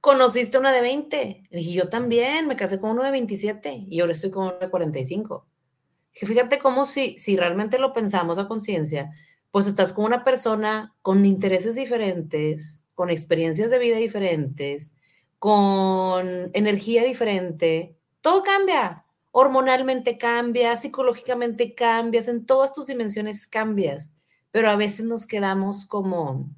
conociste 0.02 0.58
una 0.58 0.72
de 0.72 0.82
20. 0.82 1.44
Le 1.50 1.58
dije, 1.58 1.74
yo 1.74 1.90
también, 1.90 2.48
me 2.48 2.56
casé 2.56 2.80
con 2.80 2.92
uno 2.92 3.04
de 3.04 3.12
27 3.12 3.86
y 3.90 4.00
ahora 4.00 4.14
estoy 4.14 4.32
con 4.32 4.44
uno 4.48 4.58
de 4.60 4.70
45. 4.70 5.48
Que 6.14 6.26
fíjate 6.26 6.60
cómo 6.60 6.86
si, 6.86 7.18
si 7.18 7.38
realmente 7.38 7.80
lo 7.80 7.94
pensamos 7.94 8.38
a 8.38 8.48
conciencia, 8.48 9.12
pues 9.52 9.68
estás 9.68 9.94
con 9.94 10.06
una 10.06 10.24
persona 10.24 10.96
con 11.02 11.24
intereses 11.26 11.76
diferentes, 11.76 12.86
con 12.96 13.10
experiencias 13.10 13.70
de 13.70 13.80
vida 13.80 13.98
diferentes, 13.98 14.96
con 15.40 16.52
energía 16.54 17.04
diferente, 17.04 17.96
todo 18.22 18.44
cambia. 18.44 19.06
Hormonalmente 19.32 20.18
cambias, 20.18 20.82
psicológicamente 20.82 21.74
cambias, 21.74 22.28
en 22.28 22.46
todas 22.46 22.74
tus 22.74 22.88
dimensiones 22.88 23.48
cambias, 23.48 24.14
pero 24.52 24.70
a 24.70 24.76
veces 24.76 25.06
nos 25.06 25.26
quedamos 25.26 25.86
como, 25.86 26.50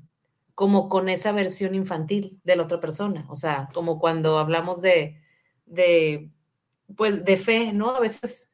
como 0.56 0.90
con 0.90 1.10
esa 1.10 1.32
versión 1.32 1.76
infantil 1.76 2.40
de 2.44 2.56
la 2.56 2.64
otra 2.64 2.80
persona, 2.80 3.26
o 3.30 3.36
sea, 3.36 3.70
como 3.74 4.00
cuando 4.00 4.38
hablamos 4.38 4.82
de, 4.82 5.22
de, 5.66 6.32
pues, 6.96 7.24
de 7.26 7.38
fe, 7.38 7.74
¿no? 7.74 7.96
A 7.96 8.00
veces 8.00 8.54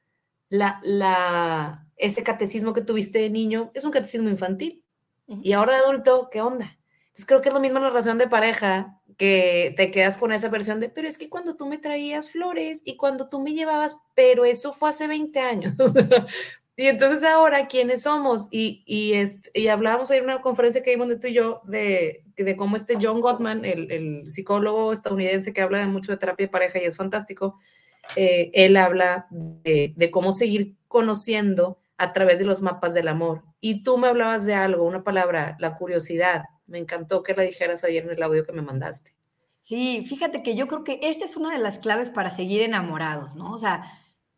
la, 0.49 1.87
ese 1.97 2.23
catecismo 2.23 2.73
que 2.73 2.81
tuviste 2.81 3.19
de 3.19 3.29
niño 3.29 3.71
es 3.73 3.83
un 3.85 3.91
catecismo 3.91 4.29
infantil. 4.29 4.83
Y 5.27 5.53
ahora 5.53 5.73
de 5.75 5.79
adulto, 5.81 6.29
¿qué 6.31 6.41
onda? 6.41 6.79
Entonces 7.07 7.27
creo 7.27 7.41
que 7.41 7.49
es 7.49 7.53
lo 7.53 7.59
mismo 7.59 7.77
en 7.77 7.83
la 7.83 7.89
relación 7.89 8.17
de 8.17 8.27
pareja, 8.27 8.99
que 9.19 9.73
te 9.75 9.91
quedas 9.91 10.17
con 10.17 10.31
esa 10.31 10.49
versión 10.49 10.79
de, 10.79 10.89
pero 10.89 11.07
es 11.07 11.17
que 11.17 11.29
cuando 11.29 11.57
tú 11.57 11.67
me 11.67 11.77
traías 11.77 12.31
flores 12.31 12.81
y 12.85 12.95
cuando 12.95 13.27
tú 13.27 13.41
me 13.41 13.53
llevabas, 13.53 13.97
pero 14.15 14.45
eso 14.45 14.71
fue 14.71 14.89
hace 14.89 15.07
20 15.07 15.39
años. 15.39 15.73
y 16.79 16.87
entonces 16.87 17.23
ahora, 17.23 17.67
¿quiénes 17.67 18.03
somos? 18.03 18.47
Y, 18.51 18.83
y, 18.85 19.13
y 19.53 19.67
hablábamos 19.67 20.09
en 20.11 20.23
una 20.23 20.39
conferencia 20.39 20.81
que 20.81 20.91
vimos 20.91 21.09
de 21.09 21.19
tú 21.19 21.27
y 21.27 21.33
yo 21.33 21.61
de, 21.65 22.23
de 22.37 22.55
cómo 22.55 22.77
este 22.77 22.97
John 23.01 23.19
Gottman, 23.19 23.65
el, 23.65 23.91
el 23.91 24.31
psicólogo 24.31 24.93
estadounidense 24.93 25.51
que 25.51 25.61
habla 25.61 25.79
de 25.79 25.87
mucho 25.87 26.13
de 26.13 26.17
terapia 26.17 26.45
de 26.45 26.51
pareja 26.51 26.79
y 26.79 26.85
es 26.85 26.95
fantástico, 26.95 27.57
eh, 28.15 28.49
él 28.53 28.77
habla 28.77 29.27
de, 29.29 30.09
cómo 30.09 30.31
seguir 30.31 30.77
conociendo 30.87 31.79
a 31.97 32.13
través 32.13 32.39
de 32.39 32.45
los 32.45 32.61
mapas 32.61 32.93
del 32.93 33.09
amor. 33.09 33.43
Y 33.59 33.83
tú 33.83 33.97
me 33.97 34.07
hablabas 34.07 34.45
de 34.45 34.53
algo, 34.53 34.85
una 34.85 35.03
palabra, 35.03 35.57
la 35.59 35.75
curiosidad. 35.75 36.45
Me 36.65 36.77
encantó 36.77 37.23
que 37.23 37.33
la 37.33 37.43
dijeras 37.43 37.83
ayer 37.83 38.05
en 38.05 38.11
el 38.11 38.23
audio 38.23 38.45
que 38.45 38.53
me 38.53 38.61
mandaste. 38.61 39.13
Sí, 39.59 40.05
fíjate 40.07 40.43
que 40.43 40.55
yo 40.55 40.69
creo 40.69 40.85
que 40.85 41.01
esta 41.03 41.25
es 41.25 41.35
una 41.35 41.51
de 41.51 41.59
las 41.59 41.77
claves 41.77 42.09
para 42.09 42.29
seguir 42.29 42.61
enamorados, 42.61 43.35
¿no? 43.35 43.51
O 43.51 43.57
sea, 43.57 43.83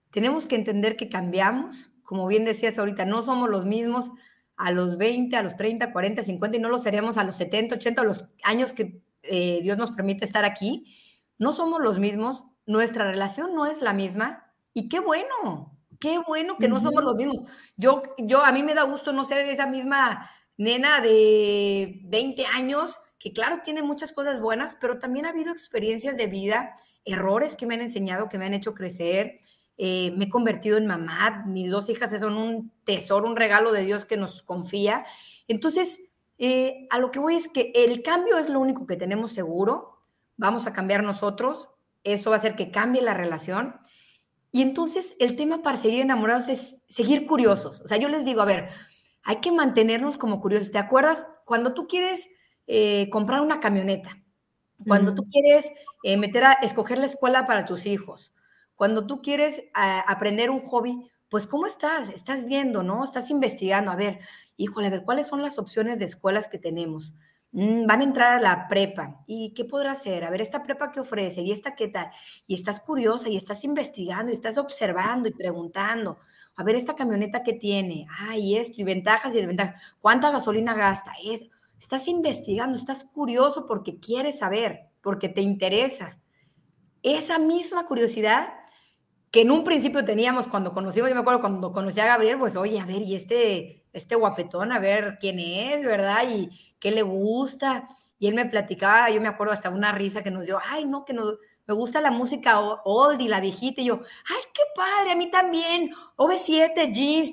tenemos 0.10 0.48
que 0.48 0.56
entender 0.56 0.98
que 0.98 1.08
cambiamos, 1.08 1.91
como 2.12 2.28
bien 2.28 2.44
decías 2.44 2.78
ahorita, 2.78 3.06
no 3.06 3.22
somos 3.22 3.50
los 3.50 3.64
mismos 3.64 4.12
a 4.58 4.70
los 4.72 4.98
20, 4.98 5.34
a 5.38 5.44
los 5.44 5.56
30, 5.56 5.94
40, 5.94 6.24
50 6.24 6.58
y 6.58 6.60
no 6.60 6.68
lo 6.68 6.78
seremos 6.78 7.18
a 7.18 7.24
los 7.24 7.38
70, 7.38 7.76
80, 7.76 8.02
a 8.02 8.04
los 8.04 8.26
años 8.44 8.74
que 8.74 9.02
eh, 9.24 9.62
Dios 9.64 9.78
nos 9.78 9.94
permite 9.94 10.26
estar 10.26 10.44
aquí. 10.44 10.94
No 11.38 11.54
somos 11.54 11.82
los 11.82 12.00
mismos, 12.00 12.44
nuestra 12.66 13.10
relación 13.10 13.56
no 13.56 13.66
es 13.66 13.82
la 13.82 13.94
misma 13.94 14.52
y 14.74 14.90
qué 14.90 15.00
bueno, 15.00 15.80
qué 16.02 16.20
bueno 16.28 16.58
que 16.58 16.68
no 16.68 16.82
somos 16.82 17.02
los 17.02 17.16
mismos. 17.16 17.44
Yo, 17.78 18.04
yo, 18.18 18.44
a 18.44 18.52
mí 18.52 18.62
me 18.62 18.74
da 18.74 18.84
gusto 18.84 19.14
no 19.14 19.24
ser 19.24 19.48
esa 19.48 19.68
misma 19.68 20.30
nena 20.58 21.00
de 21.00 22.02
20 22.04 22.46
años 22.46 23.00
que 23.20 23.32
claro 23.32 23.62
tiene 23.64 23.84
muchas 23.84 24.12
cosas 24.12 24.42
buenas, 24.42 24.76
pero 24.82 25.00
también 25.00 25.28
ha 25.28 25.30
habido 25.30 25.54
experiencias 25.54 26.18
de 26.18 26.28
vida, 26.28 26.74
errores 27.06 27.56
que 27.56 27.66
me 27.66 27.76
han 27.76 27.82
enseñado, 27.82 28.28
que 28.28 28.38
me 28.38 28.48
han 28.48 28.54
hecho 28.54 28.74
crecer. 28.74 29.40
Eh, 29.84 30.14
me 30.16 30.26
he 30.26 30.30
convertido 30.30 30.78
en 30.78 30.86
mamá, 30.86 31.44
mis 31.48 31.72
dos 31.72 31.90
hijas 31.90 32.12
son 32.20 32.38
un 32.38 32.72
tesoro, 32.84 33.28
un 33.28 33.36
regalo 33.36 33.72
de 33.72 33.84
Dios 33.84 34.06
que 34.06 34.16
nos 34.16 34.44
confía. 34.44 35.08
Entonces, 35.48 36.02
eh, 36.38 36.86
a 36.92 37.00
lo 37.00 37.10
que 37.10 37.18
voy 37.18 37.34
es 37.34 37.48
que 37.48 37.72
el 37.74 38.04
cambio 38.04 38.38
es 38.38 38.48
lo 38.48 38.60
único 38.60 38.86
que 38.86 38.96
tenemos 38.96 39.32
seguro, 39.32 39.98
vamos 40.38 40.68
a 40.68 40.74
cambiar 40.74 41.04
nosotros, 41.04 41.68
eso 42.04 42.30
va 42.30 42.36
a 42.36 42.40
hacer 42.40 42.56
que 42.56 42.70
cambie 42.70 43.02
la 43.02 43.16
relación. 43.16 43.76
Y 44.52 44.62
entonces 44.62 45.16
el 45.18 45.36
tema 45.36 45.64
para 45.64 45.78
seguir 45.78 46.02
enamorados 46.02 46.48
es 46.48 46.76
seguir 46.88 47.26
curiosos. 47.26 47.82
O 47.82 47.88
sea, 47.88 47.98
yo 47.98 48.08
les 48.08 48.24
digo, 48.24 48.44
a 48.44 48.46
ver, 48.46 48.70
hay 49.24 49.38
que 49.38 49.52
mantenernos 49.52 50.16
como 50.16 50.42
curiosos. 50.42 50.70
¿Te 50.70 50.78
acuerdas? 50.78 51.26
Cuando 51.44 51.74
tú 51.74 51.88
quieres 51.88 52.30
eh, 52.68 53.10
comprar 53.10 53.42
una 53.42 53.60
camioneta, 53.60 54.16
cuando 54.86 55.16
tú 55.16 55.26
quieres 55.26 55.72
eh, 56.04 56.18
meter 56.18 56.44
a 56.44 56.54
escoger 56.54 57.00
la 57.00 57.08
escuela 57.08 57.48
para 57.48 57.66
tus 57.66 57.88
hijos, 57.88 58.32
cuando 58.82 59.06
tú 59.06 59.22
quieres 59.22 59.66
aprender 59.76 60.50
un 60.50 60.60
hobby, 60.60 61.08
pues 61.30 61.46
¿cómo 61.46 61.68
estás? 61.68 62.10
Estás 62.10 62.46
viendo, 62.46 62.82
¿no? 62.82 63.04
Estás 63.04 63.30
investigando. 63.30 63.92
A 63.92 63.96
ver, 63.96 64.18
híjole, 64.58 64.88
a 64.88 64.90
ver, 64.90 65.04
¿cuáles 65.04 65.28
son 65.28 65.44
las 65.44 65.60
opciones 65.60 66.00
de 66.00 66.06
escuelas 66.06 66.48
que 66.48 66.58
tenemos? 66.58 67.14
Mm, 67.52 67.86
van 67.86 68.02
a 68.02 68.04
entrar 68.04 68.40
a 68.40 68.42
la 68.42 68.68
prepa. 68.68 69.24
¿Y 69.28 69.54
qué 69.54 69.66
podrá 69.66 69.92
hacer? 69.92 70.24
A 70.24 70.32
ver, 70.32 70.42
esta 70.42 70.64
prepa 70.64 70.92
que 70.92 71.00
ofrece 71.00 71.42
y 71.42 71.52
esta 71.52 71.76
qué 71.76 71.90
tal. 71.90 72.10
Y 72.48 72.56
estás 72.56 72.80
curiosa 72.80 73.30
y 73.30 73.38
estás 73.38 73.64
investigando 73.66 74.32
y 74.32 74.34
estás 74.34 74.58
observando 74.58 75.30
y 75.30 75.34
preguntando. 75.34 76.18
A 76.56 76.64
ver, 76.64 76.76
esta 76.76 76.96
camioneta 76.96 77.44
que 77.44 77.54
tiene. 77.54 78.08
Ah, 78.10 78.36
esto, 78.36 78.82
y 78.82 78.84
ventajas 78.84 79.32
y 79.36 79.38
desventajas. 79.38 79.80
¿Cuánta 80.00 80.32
gasolina 80.32 80.74
gasta? 80.74 81.12
Estás 81.80 82.08
investigando, 82.08 82.80
estás 82.80 83.04
curioso 83.04 83.68
porque 83.68 84.00
quieres 84.00 84.40
saber, 84.40 84.90
porque 85.04 85.30
te 85.30 85.42
interesa. 85.42 86.18
Esa 87.04 87.38
misma 87.38 87.86
curiosidad 87.86 88.61
que 89.32 89.42
en 89.42 89.52
un 89.52 89.64
principio 89.64 90.04
teníamos 90.04 90.48
cuando 90.48 90.74
conocimos, 90.74 91.10
yo 91.10 91.16
me 91.16 91.22
acuerdo 91.22 91.40
cuando 91.40 91.72
conocí 91.72 92.00
a 92.02 92.06
Gabriel, 92.06 92.38
pues 92.38 92.56
oye, 92.58 92.80
a 92.80 92.86
ver, 92.86 93.02
y 93.02 93.16
este, 93.16 93.86
este 93.94 94.16
guapetón, 94.16 94.74
a 94.74 94.80
ver 94.80 95.18
quién 95.20 95.40
es, 95.40 95.86
¿verdad? 95.86 96.24
Y 96.30 96.50
qué 96.80 96.92
le 96.92 97.02
gusta. 97.02 97.88
Y 98.20 98.28
él 98.28 98.36
me 98.36 98.46
platicaba, 98.46 99.10
yo 99.10 99.22
me 99.22 99.30
acuerdo 99.30 99.54
hasta 99.54 99.70
una 99.70 99.94
risa 99.94 100.22
que 100.22 100.32
nos 100.32 100.46
dio, 100.46 100.60
ay, 100.64 100.86
no, 100.86 101.06
que 101.06 101.14
nos, 101.14 101.36
me 101.66 101.74
gusta 101.74 102.02
la 102.02 102.12
música 102.12 102.60
old 102.60 103.22
y 103.22 103.30
la 103.30 103.40
viejita. 103.40 103.82
Y 103.82 103.86
yo, 103.86 104.02
ay, 104.30 104.42
qué 104.54 104.62
padre, 104.76 105.12
a 105.14 105.16
mí 105.16 105.30
también, 105.32 105.90
OV7, 106.18 106.92
jeans. 106.92 107.32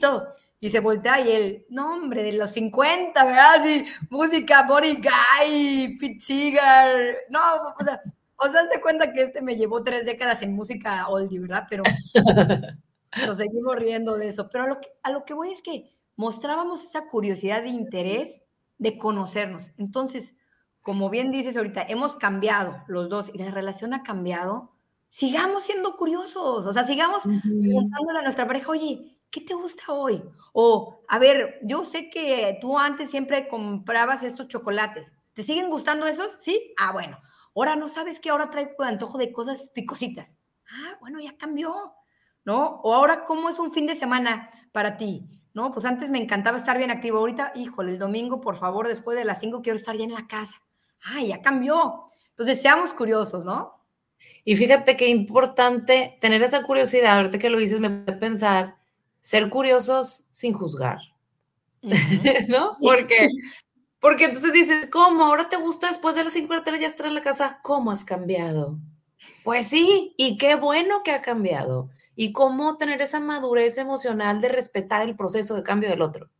Y 0.60 0.70
se 0.70 0.80
voltea 0.80 1.20
y 1.20 1.32
él, 1.32 1.66
no, 1.68 1.94
hombre, 1.94 2.22
de 2.22 2.32
los 2.32 2.52
50, 2.52 3.24
¿verdad? 3.24 3.62
Sí, 3.64 3.84
música, 4.10 4.62
Body 4.68 4.96
Guy, 4.96 5.98
Pete 5.98 6.20
Seeger. 6.20 7.18
No, 7.30 7.40
o 7.78 7.84
sea, 7.84 8.00
o 8.38 8.50
sea, 8.50 8.68
te 8.68 8.80
cuenta 8.80 9.12
que 9.12 9.22
este 9.22 9.42
me 9.42 9.56
llevó 9.56 9.82
tres 9.82 10.06
décadas 10.06 10.42
en 10.42 10.54
música 10.54 11.08
oldie, 11.08 11.40
¿verdad? 11.40 11.66
Pero 11.68 11.82
nos 13.26 13.36
seguimos 13.36 13.76
riendo 13.76 14.16
de 14.16 14.28
eso. 14.28 14.48
Pero 14.50 14.64
a 14.64 14.68
lo, 14.68 14.80
que, 14.80 14.88
a 15.02 15.10
lo 15.10 15.24
que 15.24 15.34
voy 15.34 15.50
es 15.50 15.62
que 15.62 15.90
mostrábamos 16.16 16.84
esa 16.84 17.08
curiosidad 17.08 17.62
de 17.62 17.68
interés 17.68 18.42
de 18.78 18.96
conocernos. 18.96 19.72
Entonces, 19.76 20.36
como 20.82 21.10
bien 21.10 21.32
dices 21.32 21.56
ahorita, 21.56 21.82
hemos 21.82 22.16
cambiado 22.16 22.82
los 22.86 23.08
dos 23.08 23.30
y 23.34 23.38
la 23.38 23.50
relación 23.50 23.92
ha 23.92 24.02
cambiado. 24.02 24.72
Sigamos 25.10 25.64
siendo 25.64 25.96
curiosos, 25.96 26.66
o 26.66 26.72
sea, 26.72 26.84
sigamos 26.84 27.22
preguntándole 27.22 28.18
a 28.18 28.22
nuestra 28.22 28.46
pareja, 28.46 28.70
oye, 28.70 29.18
¿qué 29.30 29.40
te 29.40 29.54
gusta 29.54 29.92
hoy? 29.92 30.22
O, 30.52 31.00
a 31.08 31.18
ver, 31.18 31.60
yo 31.62 31.84
sé 31.84 32.10
que 32.10 32.58
tú 32.60 32.78
antes 32.78 33.10
siempre 33.10 33.48
comprabas 33.48 34.22
estos 34.22 34.48
chocolates. 34.48 35.12
¿Te 35.32 35.42
siguen 35.42 35.70
gustando 35.70 36.06
esos? 36.06 36.32
Sí. 36.38 36.74
Ah, 36.78 36.92
bueno. 36.92 37.18
Ahora 37.58 37.74
no 37.74 37.88
sabes 37.88 38.20
que 38.20 38.30
ahora 38.30 38.50
traigo 38.50 38.84
antojo 38.84 39.18
de 39.18 39.32
cosas 39.32 39.70
picositas. 39.74 40.36
Ah, 40.70 40.96
bueno, 41.00 41.18
ya 41.18 41.36
cambió. 41.36 41.92
¿No? 42.44 42.80
O 42.84 42.94
ahora, 42.94 43.24
¿cómo 43.24 43.48
es 43.48 43.58
un 43.58 43.72
fin 43.72 43.84
de 43.84 43.96
semana 43.96 44.48
para 44.70 44.96
ti? 44.96 45.28
No, 45.54 45.72
pues 45.72 45.84
antes 45.84 46.08
me 46.08 46.22
encantaba 46.22 46.56
estar 46.56 46.78
bien 46.78 46.92
activo. 46.92 47.18
Ahorita, 47.18 47.50
híjole, 47.56 47.90
el 47.90 47.98
domingo, 47.98 48.40
por 48.40 48.54
favor, 48.54 48.86
después 48.86 49.18
de 49.18 49.24
las 49.24 49.40
5 49.40 49.60
quiero 49.60 49.76
estar 49.76 49.96
ya 49.96 50.04
en 50.04 50.14
la 50.14 50.28
casa. 50.28 50.62
Ah, 51.02 51.20
ya 51.20 51.42
cambió. 51.42 52.04
Entonces, 52.30 52.62
seamos 52.62 52.92
curiosos, 52.92 53.44
¿no? 53.44 53.74
Y 54.44 54.54
fíjate 54.54 54.96
qué 54.96 55.08
importante 55.08 56.16
tener 56.20 56.42
esa 56.42 56.62
curiosidad. 56.62 57.16
Ahorita 57.16 57.40
que 57.40 57.50
lo 57.50 57.58
dices, 57.58 57.80
me 57.80 57.90
puede 57.90 58.18
pensar, 58.18 58.76
ser 59.22 59.50
curiosos 59.50 60.28
sin 60.30 60.52
juzgar. 60.52 60.98
¿No? 62.48 62.76
Porque, 62.80 63.26
porque 64.00 64.26
entonces 64.26 64.52
dices, 64.52 64.88
¿cómo? 64.90 65.24
¿Ahora 65.24 65.48
te 65.48 65.56
gusta 65.56 65.88
después 65.88 66.14
de 66.14 66.24
las 66.24 66.32
5 66.32 66.48
de 66.48 66.58
la 66.58 66.64
tarde 66.64 66.80
ya 66.80 66.86
estar 66.86 67.06
en 67.06 67.14
la 67.14 67.22
casa? 67.22 67.60
¿Cómo 67.62 67.90
has 67.90 68.04
cambiado? 68.04 68.78
Pues 69.42 69.68
sí, 69.68 70.14
y 70.16 70.38
qué 70.38 70.54
bueno 70.54 71.02
que 71.04 71.10
ha 71.10 71.22
cambiado 71.22 71.90
y 72.14 72.32
cómo 72.32 72.76
tener 72.76 73.00
esa 73.00 73.20
madurez 73.20 73.78
emocional 73.78 74.40
de 74.40 74.48
respetar 74.48 75.02
el 75.02 75.16
proceso 75.16 75.54
de 75.54 75.62
cambio 75.62 75.88
del 75.88 76.02
otro. 76.02 76.30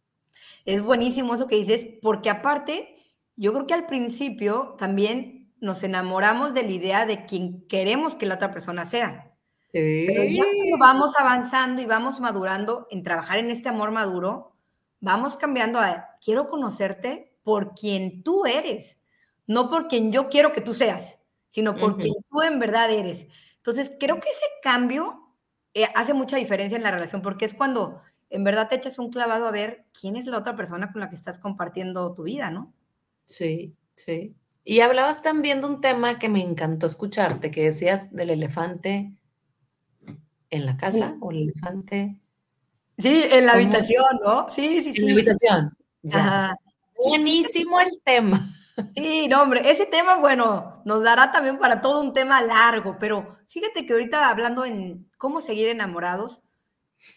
Es 0.65 0.83
buenísimo 0.83 1.35
eso 1.35 1.47
que 1.47 1.57
dices, 1.57 1.87
porque 2.03 2.31
aparte, 2.31 2.97
yo 3.37 3.53
creo 3.53 3.67
que 3.67 3.75
al 3.75 3.87
principio 3.87 4.75
también 4.79 5.53
nos 5.61 5.83
enamoramos 5.83 6.55
de 6.55 6.63
la 6.63 6.71
idea 6.71 7.07
de 7.07 7.25
quien 7.25 7.67
queremos 7.69 8.15
que 8.15 8.27
la 8.27 8.35
otra 8.35 8.53
persona 8.53 8.87
sea. 8.87 9.33
Sí. 9.73 10.05
Pero 10.07 10.25
ya 10.25 10.45
cuando 10.45 10.79
vamos 10.79 11.15
avanzando 11.19 11.83
y 11.83 11.87
vamos 11.87 12.21
madurando 12.21 12.87
en 12.91 13.03
trabajar 13.03 13.39
en 13.39 13.51
este 13.51 13.69
amor 13.69 13.91
maduro, 13.91 14.57
vamos 15.01 15.37
cambiando 15.37 15.79
a 15.79 16.17
quiero 16.21 16.49
conocerte 16.49 17.28
por 17.49 17.75
quien 17.75 18.23
tú 18.23 18.45
eres, 18.45 19.01
no 19.47 19.71
por 19.71 19.89
quien 19.89 20.13
yo 20.13 20.29
quiero 20.29 20.53
que 20.53 20.61
tú 20.61 20.75
seas, 20.75 21.19
sino 21.49 21.75
por 21.77 21.97
quien 21.97 22.13
tú 22.31 22.43
en 22.43 22.59
verdad 22.59 22.91
eres. 22.91 23.27
Entonces, 23.57 23.91
creo 23.99 24.21
que 24.21 24.29
ese 24.29 24.45
cambio 24.63 25.33
eh, 25.73 25.87
hace 25.95 26.13
mucha 26.13 26.37
diferencia 26.37 26.77
en 26.77 26.83
la 26.83 26.91
relación 26.91 27.23
porque 27.23 27.47
es 27.47 27.55
cuando 27.55 28.03
en 28.29 28.45
verdad 28.45 28.69
te 28.69 28.75
echas 28.75 28.99
un 28.99 29.11
clavado 29.11 29.47
a 29.47 29.51
ver 29.51 29.87
quién 29.99 30.17
es 30.17 30.27
la 30.27 30.37
otra 30.37 30.57
persona 30.57 30.93
con 30.93 31.01
la 31.01 31.09
que 31.09 31.17
estás 31.17 31.39
compartiendo 31.39 32.13
tu 32.13 32.25
vida, 32.25 32.51
¿no? 32.51 32.75
Sí, 33.25 33.75
sí. 33.95 34.35
Y 34.63 34.81
hablabas 34.81 35.23
también 35.23 35.63
de 35.63 35.69
un 35.69 35.81
tema 35.81 36.19
que 36.19 36.29
me 36.29 36.43
encantó 36.43 36.85
escucharte, 36.85 37.51
que 37.51 37.65
decías 37.65 38.13
del 38.13 38.29
elefante 38.29 39.15
en 40.51 40.67
la 40.67 40.77
casa 40.77 41.17
o 41.21 41.31
el 41.31 41.45
elefante. 41.45 42.21
Sí, 42.99 43.25
en 43.31 43.47
la 43.47 43.55
habitación, 43.55 44.05
¿no? 44.23 44.51
Sí, 44.51 44.83
sí, 44.85 44.93
sí. 44.93 45.01
En 45.01 45.07
la 45.07 45.13
habitación. 45.15 45.79
Buenísimo 46.99 47.81
el 47.81 48.01
tema. 48.05 48.45
Sí, 48.95 49.29
no, 49.29 49.43
hombre, 49.43 49.71
ese 49.71 49.87
tema, 49.87 50.19
bueno, 50.19 50.83
nos 50.85 51.03
dará 51.03 51.33
también 51.33 51.59
para 51.59 51.81
todo 51.81 52.03
un 52.03 52.13
tema 52.13 52.41
largo, 52.41 52.97
pero 52.99 53.39
fíjate 53.49 53.87
que 53.87 53.93
ahorita 53.93 54.29
hablando 54.29 54.65
en 54.65 55.11
cómo 55.17 55.41
seguir 55.41 55.69
enamorados, 55.69 56.43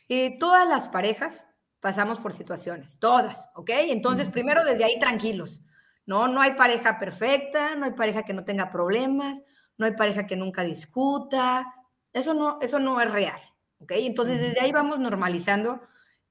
eh, 0.07 0.37
todas 0.39 0.67
las 0.67 0.89
parejas 0.89 1.47
pasamos 1.79 2.19
por 2.19 2.33
situaciones, 2.33 2.99
todas, 2.99 3.49
¿ok? 3.55 3.69
Entonces, 3.89 4.29
primero 4.29 4.63
desde 4.63 4.83
ahí 4.83 4.99
tranquilos, 4.99 5.61
¿no? 6.05 6.27
No 6.27 6.41
hay 6.41 6.53
pareja 6.53 6.99
perfecta, 6.99 7.75
no 7.75 7.85
hay 7.85 7.91
pareja 7.91 8.23
que 8.23 8.33
no 8.33 8.43
tenga 8.43 8.71
problemas, 8.71 9.39
no 9.77 9.85
hay 9.85 9.93
pareja 9.93 10.27
que 10.27 10.35
nunca 10.35 10.63
discuta, 10.63 11.73
eso 12.13 12.33
no, 12.33 12.59
eso 12.61 12.79
no 12.79 13.01
es 13.01 13.11
real, 13.11 13.41
¿ok? 13.79 13.93
Entonces, 13.97 14.39
desde 14.39 14.61
ahí 14.61 14.71
vamos 14.71 14.99
normalizando 14.99 15.81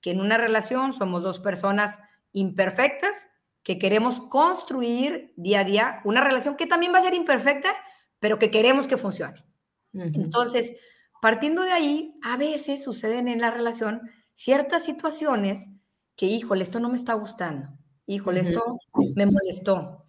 que 0.00 0.12
en 0.12 0.20
una 0.20 0.38
relación 0.38 0.92
somos 0.92 1.22
dos 1.22 1.40
personas 1.40 1.98
imperfectas 2.32 3.29
que 3.62 3.78
queremos 3.78 4.20
construir 4.20 5.32
día 5.36 5.60
a 5.60 5.64
día 5.64 6.00
una 6.04 6.22
relación 6.22 6.56
que 6.56 6.66
también 6.66 6.92
va 6.92 6.98
a 6.98 7.02
ser 7.02 7.14
imperfecta, 7.14 7.70
pero 8.18 8.38
que 8.38 8.50
queremos 8.50 8.86
que 8.86 8.96
funcione. 8.96 9.44
Entonces, 9.92 10.72
partiendo 11.20 11.62
de 11.62 11.72
ahí, 11.72 12.14
a 12.22 12.36
veces 12.36 12.82
suceden 12.82 13.28
en 13.28 13.40
la 13.40 13.50
relación 13.50 14.02
ciertas 14.34 14.84
situaciones 14.84 15.68
que, 16.16 16.26
híjole, 16.26 16.62
esto 16.62 16.80
no 16.80 16.88
me 16.88 16.96
está 16.96 17.14
gustando, 17.14 17.68
híjole, 18.06 18.40
esto 18.40 18.78
me 19.16 19.26
molestó. 19.26 20.04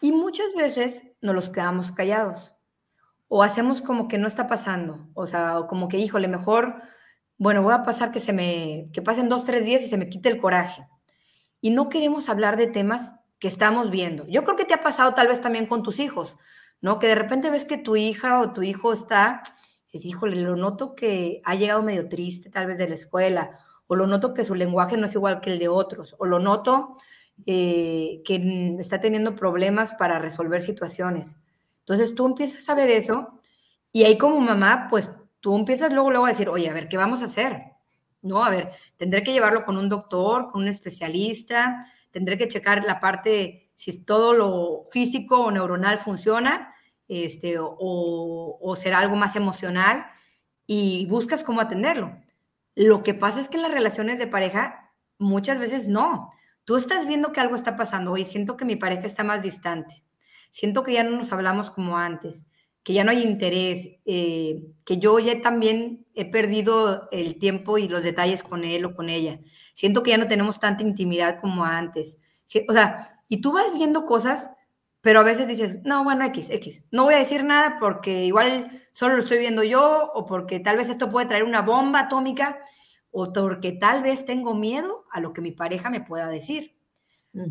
Y 0.00 0.12
muchas 0.12 0.52
veces 0.56 1.04
nos 1.20 1.34
los 1.34 1.48
quedamos 1.48 1.92
callados. 1.92 2.56
O 3.28 3.42
hacemos 3.42 3.80
como 3.80 4.08
que 4.08 4.18
no 4.18 4.28
está 4.28 4.46
pasando, 4.46 5.08
o 5.14 5.26
sea, 5.26 5.58
o 5.58 5.66
como 5.66 5.88
que, 5.88 5.98
híjole, 5.98 6.28
mejor, 6.28 6.82
bueno, 7.38 7.62
voy 7.62 7.72
a 7.72 7.82
pasar 7.82 8.12
que 8.12 8.20
se 8.20 8.32
me, 8.32 8.90
que 8.92 9.00
pasen 9.00 9.28
dos, 9.28 9.44
tres 9.44 9.64
días 9.64 9.82
y 9.82 9.88
se 9.88 9.96
me 9.96 10.10
quite 10.10 10.28
el 10.28 10.40
coraje 10.40 10.86
y 11.62 11.70
no 11.70 11.88
queremos 11.88 12.28
hablar 12.28 12.58
de 12.58 12.66
temas 12.66 13.14
que 13.38 13.48
estamos 13.48 13.90
viendo. 13.90 14.26
Yo 14.26 14.44
creo 14.44 14.56
que 14.56 14.66
te 14.66 14.74
ha 14.74 14.82
pasado 14.82 15.14
tal 15.14 15.28
vez 15.28 15.40
también 15.40 15.66
con 15.66 15.82
tus 15.82 16.00
hijos, 16.00 16.36
¿no? 16.82 16.98
Que 16.98 17.06
de 17.06 17.14
repente 17.14 17.50
ves 17.50 17.64
que 17.64 17.78
tu 17.78 17.96
hija 17.96 18.40
o 18.40 18.52
tu 18.52 18.62
hijo 18.62 18.92
está, 18.92 19.42
dices, 19.84 20.04
híjole, 20.04 20.36
lo 20.36 20.56
noto 20.56 20.94
que 20.94 21.40
ha 21.44 21.54
llegado 21.54 21.82
medio 21.82 22.08
triste 22.08 22.50
tal 22.50 22.66
vez 22.66 22.78
de 22.78 22.88
la 22.88 22.96
escuela, 22.96 23.58
o 23.86 23.94
lo 23.94 24.06
noto 24.06 24.34
que 24.34 24.44
su 24.44 24.54
lenguaje 24.54 24.96
no 24.96 25.06
es 25.06 25.14
igual 25.14 25.40
que 25.40 25.52
el 25.52 25.58
de 25.58 25.68
otros, 25.68 26.16
o 26.18 26.26
lo 26.26 26.40
noto 26.40 26.96
eh, 27.46 28.22
que 28.24 28.76
está 28.80 29.00
teniendo 29.00 29.36
problemas 29.36 29.94
para 29.94 30.18
resolver 30.18 30.62
situaciones. 30.62 31.36
Entonces 31.80 32.14
tú 32.14 32.26
empiezas 32.26 32.68
a 32.68 32.74
ver 32.74 32.90
eso 32.90 33.40
y 33.92 34.04
ahí 34.04 34.18
como 34.18 34.40
mamá, 34.40 34.88
pues 34.90 35.10
tú 35.40 35.56
empiezas 35.56 35.92
luego, 35.92 36.10
luego 36.10 36.26
a 36.26 36.30
decir, 36.30 36.48
oye, 36.48 36.68
a 36.68 36.72
ver, 36.72 36.88
¿qué 36.88 36.96
vamos 36.96 37.22
a 37.22 37.26
hacer? 37.26 37.71
No, 38.22 38.44
a 38.44 38.50
ver, 38.50 38.70
tendré 38.96 39.22
que 39.22 39.32
llevarlo 39.32 39.64
con 39.64 39.76
un 39.76 39.88
doctor, 39.88 40.50
con 40.50 40.62
un 40.62 40.68
especialista, 40.68 41.86
tendré 42.10 42.38
que 42.38 42.48
checar 42.48 42.84
la 42.84 43.00
parte, 43.00 43.70
si 43.74 43.98
todo 43.98 44.32
lo 44.32 44.84
físico 44.90 45.40
o 45.40 45.50
neuronal 45.50 45.98
funciona, 45.98 46.74
este, 47.08 47.58
o, 47.58 48.58
o 48.60 48.76
será 48.76 49.00
algo 49.00 49.16
más 49.16 49.36
emocional, 49.36 50.06
y 50.66 51.06
buscas 51.06 51.42
cómo 51.42 51.60
atenderlo. 51.60 52.16
Lo 52.74 53.02
que 53.02 53.14
pasa 53.14 53.40
es 53.40 53.48
que 53.48 53.56
en 53.56 53.62
las 53.62 53.72
relaciones 53.72 54.18
de 54.18 54.26
pareja 54.26 54.92
muchas 55.18 55.58
veces 55.58 55.88
no. 55.88 56.30
Tú 56.64 56.76
estás 56.76 57.06
viendo 57.06 57.32
que 57.32 57.40
algo 57.40 57.56
está 57.56 57.76
pasando, 57.76 58.12
oye, 58.12 58.24
siento 58.24 58.56
que 58.56 58.64
mi 58.64 58.76
pareja 58.76 59.06
está 59.06 59.24
más 59.24 59.42
distante, 59.42 60.04
siento 60.50 60.84
que 60.84 60.92
ya 60.92 61.02
no 61.02 61.10
nos 61.10 61.32
hablamos 61.32 61.70
como 61.70 61.98
antes, 61.98 62.46
que 62.82 62.92
ya 62.92 63.04
no 63.04 63.10
hay 63.10 63.22
interés, 63.22 63.88
eh, 64.04 64.62
que 64.84 64.98
yo 64.98 65.18
ya 65.18 65.40
también 65.40 66.06
he 66.14 66.24
perdido 66.24 67.08
el 67.12 67.38
tiempo 67.38 67.78
y 67.78 67.88
los 67.88 68.02
detalles 68.02 68.42
con 68.42 68.64
él 68.64 68.84
o 68.84 68.94
con 68.94 69.08
ella. 69.08 69.40
Siento 69.74 70.02
que 70.02 70.10
ya 70.10 70.18
no 70.18 70.28
tenemos 70.28 70.58
tanta 70.58 70.82
intimidad 70.82 71.40
como 71.40 71.64
antes. 71.64 72.18
O 72.68 72.72
sea, 72.72 73.20
y 73.28 73.40
tú 73.40 73.52
vas 73.52 73.72
viendo 73.74 74.04
cosas, 74.04 74.50
pero 75.00 75.20
a 75.20 75.24
veces 75.24 75.48
dices, 75.48 75.78
no, 75.84 76.04
bueno, 76.04 76.24
X, 76.26 76.50
X. 76.50 76.84
No 76.90 77.04
voy 77.04 77.14
a 77.14 77.18
decir 77.18 77.44
nada 77.44 77.76
porque 77.78 78.24
igual 78.24 78.70
solo 78.90 79.16
lo 79.16 79.22
estoy 79.22 79.38
viendo 79.38 79.62
yo 79.62 80.10
o 80.14 80.26
porque 80.26 80.60
tal 80.60 80.76
vez 80.76 80.90
esto 80.90 81.08
puede 81.08 81.26
traer 81.26 81.44
una 81.44 81.62
bomba 81.62 82.00
atómica 82.00 82.58
o 83.10 83.32
porque 83.32 83.72
tal 83.72 84.02
vez 84.02 84.24
tengo 84.24 84.54
miedo 84.54 85.04
a 85.12 85.20
lo 85.20 85.32
que 85.32 85.40
mi 85.40 85.52
pareja 85.52 85.88
me 85.88 86.00
pueda 86.00 86.26
decir. 86.28 86.76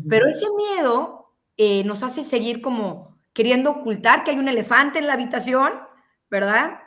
Pero 0.08 0.28
ese 0.28 0.46
miedo 0.56 1.32
eh, 1.56 1.82
nos 1.84 2.02
hace 2.02 2.22
seguir 2.22 2.60
como 2.60 3.11
queriendo 3.32 3.70
ocultar 3.70 4.24
que 4.24 4.32
hay 4.32 4.38
un 4.38 4.48
elefante 4.48 4.98
en 4.98 5.06
la 5.06 5.14
habitación, 5.14 5.72
¿verdad? 6.30 6.80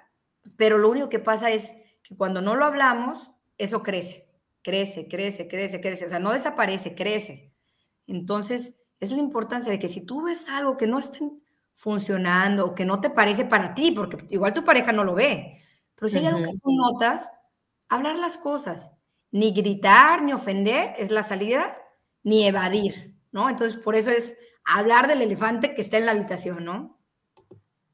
Pero 0.57 0.77
lo 0.77 0.89
único 0.89 1.09
que 1.09 1.19
pasa 1.19 1.51
es 1.51 1.73
que 2.03 2.15
cuando 2.15 2.41
no 2.41 2.55
lo 2.55 2.65
hablamos, 2.65 3.31
eso 3.57 3.83
crece, 3.83 4.27
crece, 4.61 5.07
crece, 5.07 5.47
crece, 5.47 5.81
crece. 5.81 6.05
O 6.05 6.09
sea, 6.09 6.19
no 6.19 6.31
desaparece, 6.31 6.95
crece. 6.95 7.53
Entonces, 8.07 8.75
es 8.99 9.11
la 9.11 9.19
importancia 9.19 9.71
de 9.71 9.79
que 9.79 9.89
si 9.89 10.01
tú 10.01 10.23
ves 10.23 10.47
algo 10.49 10.77
que 10.77 10.87
no 10.87 10.99
esté 10.99 11.19
funcionando 11.73 12.65
o 12.67 12.75
que 12.75 12.85
no 12.85 13.01
te 13.01 13.09
parece 13.09 13.45
para 13.45 13.73
ti, 13.73 13.91
porque 13.91 14.25
igual 14.29 14.53
tu 14.53 14.63
pareja 14.63 14.91
no 14.91 15.03
lo 15.03 15.13
ve, 15.15 15.61
pero 15.95 16.09
si 16.09 16.17
hay 16.17 16.27
algo 16.27 16.43
que 16.43 16.57
tú 16.61 16.71
notas, 16.71 17.31
hablar 17.89 18.17
las 18.17 18.37
cosas. 18.37 18.91
Ni 19.31 19.51
gritar, 19.51 20.21
ni 20.21 20.31
ofender 20.31 20.93
es 20.97 21.11
la 21.11 21.23
salida, 21.23 21.77
ni 22.23 22.45
evadir, 22.47 23.17
¿no? 23.31 23.49
Entonces, 23.49 23.77
por 23.77 23.95
eso 23.95 24.09
es 24.09 24.37
hablar 24.65 25.07
del 25.07 25.21
elefante 25.21 25.75
que 25.75 25.81
está 25.81 25.97
en 25.97 26.05
la 26.05 26.11
habitación, 26.11 26.65
¿no? 26.65 26.97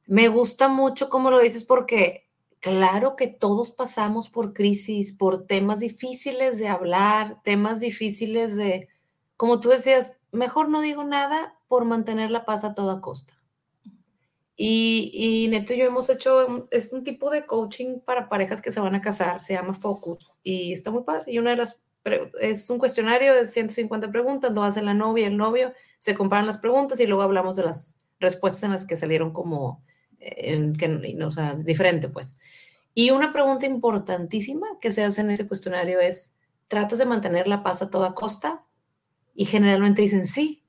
Me 0.07 0.27
gusta 0.29 0.67
mucho 0.67 1.09
cómo 1.09 1.29
lo 1.29 1.39
dices 1.39 1.65
porque 1.65 2.29
claro 2.59 3.15
que 3.15 3.27
todos 3.27 3.71
pasamos 3.71 4.29
por 4.29 4.53
crisis, 4.53 5.13
por 5.13 5.45
temas 5.45 5.79
difíciles 5.79 6.59
de 6.59 6.67
hablar, 6.67 7.41
temas 7.43 7.79
difíciles 7.79 8.55
de, 8.55 8.87
como 9.35 9.59
tú 9.59 9.69
decías, 9.69 10.17
mejor 10.31 10.69
no 10.69 10.81
digo 10.81 11.03
nada 11.03 11.57
por 11.67 11.86
mantener 11.86 12.31
la 12.31 12.45
paz 12.45 12.63
a 12.63 12.73
toda 12.73 13.01
costa. 13.01 13.38
Y, 14.55 15.12
y 15.13 15.47
Neto 15.47 15.73
y 15.73 15.77
yo 15.77 15.86
hemos 15.86 16.07
hecho, 16.10 16.67
es 16.69 16.93
un 16.93 17.03
tipo 17.03 17.31
de 17.31 17.47
coaching 17.47 17.99
para 17.99 18.29
parejas 18.29 18.62
que 18.62 18.71
se 18.71 18.79
van 18.79 18.93
a 18.93 19.01
casar, 19.01 19.41
se 19.41 19.53
llama 19.53 19.73
Focus, 19.73 20.27
y 20.43 20.71
está 20.71 20.91
muy 20.91 21.03
padre. 21.03 21.31
Y 21.31 21.39
una 21.39 21.49
de 21.49 21.55
las 21.55 21.81
es 22.39 22.69
un 22.69 22.79
cuestionario 22.79 23.33
de 23.35 23.45
150 23.45 24.11
preguntas, 24.11 24.51
lo 24.51 24.63
hace 24.63 24.81
la 24.81 24.93
novia 24.93 25.27
el 25.27 25.37
novio, 25.37 25.73
se 25.97 26.15
comparan 26.15 26.47
las 26.47 26.57
preguntas 26.57 26.99
y 26.99 27.05
luego 27.05 27.21
hablamos 27.21 27.55
de 27.55 27.63
las 27.63 27.99
respuestas 28.19 28.63
en 28.63 28.71
las 28.71 28.85
que 28.85 28.97
salieron 28.97 29.31
como, 29.31 29.83
que, 30.19 31.17
o 31.23 31.31
sea, 31.31 31.55
diferente, 31.55 32.09
pues. 32.09 32.37
Y 32.93 33.11
una 33.11 33.31
pregunta 33.31 33.65
importantísima 33.65 34.67
que 34.79 34.91
se 34.91 35.03
hace 35.03 35.21
en 35.21 35.31
ese 35.31 35.47
cuestionario 35.47 35.99
es, 35.99 36.33
¿tratas 36.67 36.99
de 36.99 37.05
mantener 37.05 37.47
la 37.47 37.63
paz 37.63 37.81
a 37.81 37.89
toda 37.89 38.13
costa? 38.13 38.63
Y 39.33 39.45
generalmente 39.45 40.01
dicen 40.01 40.25
sí. 40.25 40.63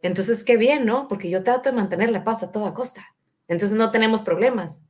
Entonces, 0.00 0.44
qué 0.44 0.56
bien, 0.56 0.86
¿no? 0.86 1.08
Porque 1.08 1.28
yo 1.28 1.42
trato 1.42 1.70
de 1.70 1.76
mantener 1.76 2.10
la 2.10 2.24
paz 2.24 2.42
a 2.42 2.52
toda 2.52 2.72
costa. 2.72 3.04
Entonces 3.48 3.76
no 3.76 3.90
tenemos 3.90 4.22
problemas. 4.22 4.80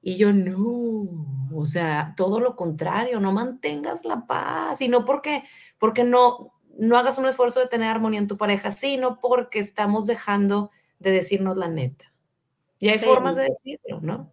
Y 0.00 0.16
yo, 0.16 0.32
no, 0.32 1.35
o 1.54 1.64
sea, 1.66 2.14
todo 2.16 2.40
lo 2.40 2.56
contrario, 2.56 3.20
no 3.20 3.32
mantengas 3.32 4.04
la 4.04 4.26
paz 4.26 4.80
y 4.80 4.88
no 4.88 5.04
porque, 5.04 5.42
porque 5.78 6.04
no, 6.04 6.52
no 6.78 6.96
hagas 6.96 7.18
un 7.18 7.26
esfuerzo 7.26 7.60
de 7.60 7.68
tener 7.68 7.88
armonía 7.88 8.20
en 8.20 8.26
tu 8.26 8.36
pareja, 8.36 8.70
sino 8.70 9.20
porque 9.20 9.58
estamos 9.58 10.06
dejando 10.06 10.70
de 10.98 11.10
decirnos 11.10 11.56
la 11.56 11.68
neta. 11.68 12.12
Y 12.78 12.88
hay 12.88 12.98
formas 12.98 13.36
de 13.36 13.44
decirlo, 13.44 14.00
¿no? 14.00 14.32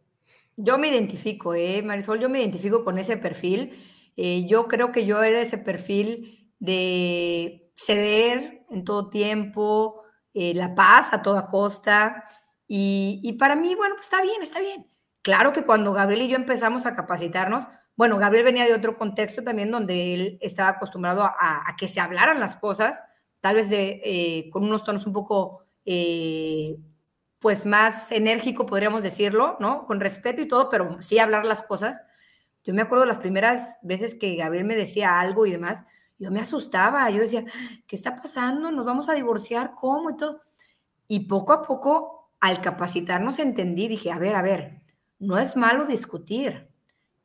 Yo 0.55 0.77
me 0.77 0.89
identifico, 0.89 1.55
¿eh, 1.55 1.81
Marisol? 1.81 2.19
Yo 2.19 2.29
me 2.29 2.39
identifico 2.39 2.83
con 2.83 2.97
ese 2.97 3.17
perfil. 3.17 3.73
Eh, 4.15 4.45
yo 4.45 4.67
creo 4.67 4.91
que 4.91 5.05
yo 5.05 5.23
era 5.23 5.41
ese 5.41 5.57
perfil 5.57 6.51
de 6.59 7.71
ceder 7.75 8.65
en 8.69 8.83
todo 8.83 9.09
tiempo, 9.09 10.03
eh, 10.33 10.53
la 10.53 10.75
paz 10.75 11.11
a 11.11 11.21
toda 11.21 11.47
costa. 11.47 12.25
Y, 12.67 13.19
y, 13.23 13.33
para 13.33 13.55
mí, 13.55 13.75
bueno, 13.75 13.95
pues 13.95 14.05
está 14.05 14.21
bien, 14.21 14.41
está 14.41 14.59
bien. 14.59 14.92
Claro 15.23 15.53
que 15.53 15.63
cuando 15.63 15.93
Gabriel 15.93 16.23
y 16.23 16.27
yo 16.27 16.35
empezamos 16.35 16.85
a 16.85 16.95
capacitarnos, 16.95 17.65
bueno, 17.95 18.17
Gabriel 18.17 18.43
venía 18.45 18.65
de 18.65 18.73
otro 18.73 18.97
contexto 18.97 19.41
también 19.41 19.71
donde 19.71 20.13
él 20.13 20.37
estaba 20.41 20.69
acostumbrado 20.69 21.23
a, 21.23 21.63
que 21.77 21.87
se 21.87 22.01
hablaran 22.01 22.41
las 22.41 22.57
cosas, 22.57 23.01
tal 23.39 23.55
vez 23.55 23.69
de, 23.69 24.01
eh, 24.03 24.49
con 24.51 24.63
unos 24.63 24.83
tonos 24.83 25.07
un 25.07 25.13
poco, 25.13 25.63
eh, 25.85 26.77
pues 27.39 27.65
más 27.65 28.11
enérgico, 28.11 28.65
podríamos 28.65 29.01
decirlo, 29.01 29.57
¿no? 29.61 29.85
Con 29.85 30.01
respeto 30.01 30.41
y 30.41 30.47
todo, 30.47 30.69
pero 30.69 31.01
sí 31.01 31.19
hablar 31.19 31.45
las 31.45 31.63
cosas. 31.63 32.01
Yo 32.65 32.73
me 32.73 32.81
acuerdo 32.81 33.05
las 33.05 33.19
primeras 33.19 33.77
veces 33.81 34.15
que 34.15 34.35
Gabriel 34.35 34.65
me 34.65 34.75
decía 34.75 35.19
algo 35.21 35.45
y 35.45 35.51
demás, 35.51 35.83
yo 36.19 36.31
me 36.31 36.41
asustaba, 36.41 37.09
yo 37.11 37.21
decía, 37.21 37.45
¿qué 37.87 37.95
está 37.95 38.15
pasando? 38.17 38.71
¿Nos 38.71 38.85
vamos 38.85 39.09
a 39.09 39.13
divorciar? 39.13 39.73
¿Cómo? 39.75 40.09
Y 40.11 40.17
todo. 40.17 40.41
Y 41.07 41.21
poco 41.27 41.53
a 41.53 41.61
poco, 41.63 42.31
al 42.41 42.61
capacitarnos, 42.61 43.39
entendí, 43.39 43.87
dije, 43.87 44.11
a 44.11 44.19
ver, 44.19 44.35
a 44.35 44.41
ver, 44.41 44.82
no 45.23 45.37
es 45.37 45.55
malo 45.55 45.85
discutir. 45.85 46.67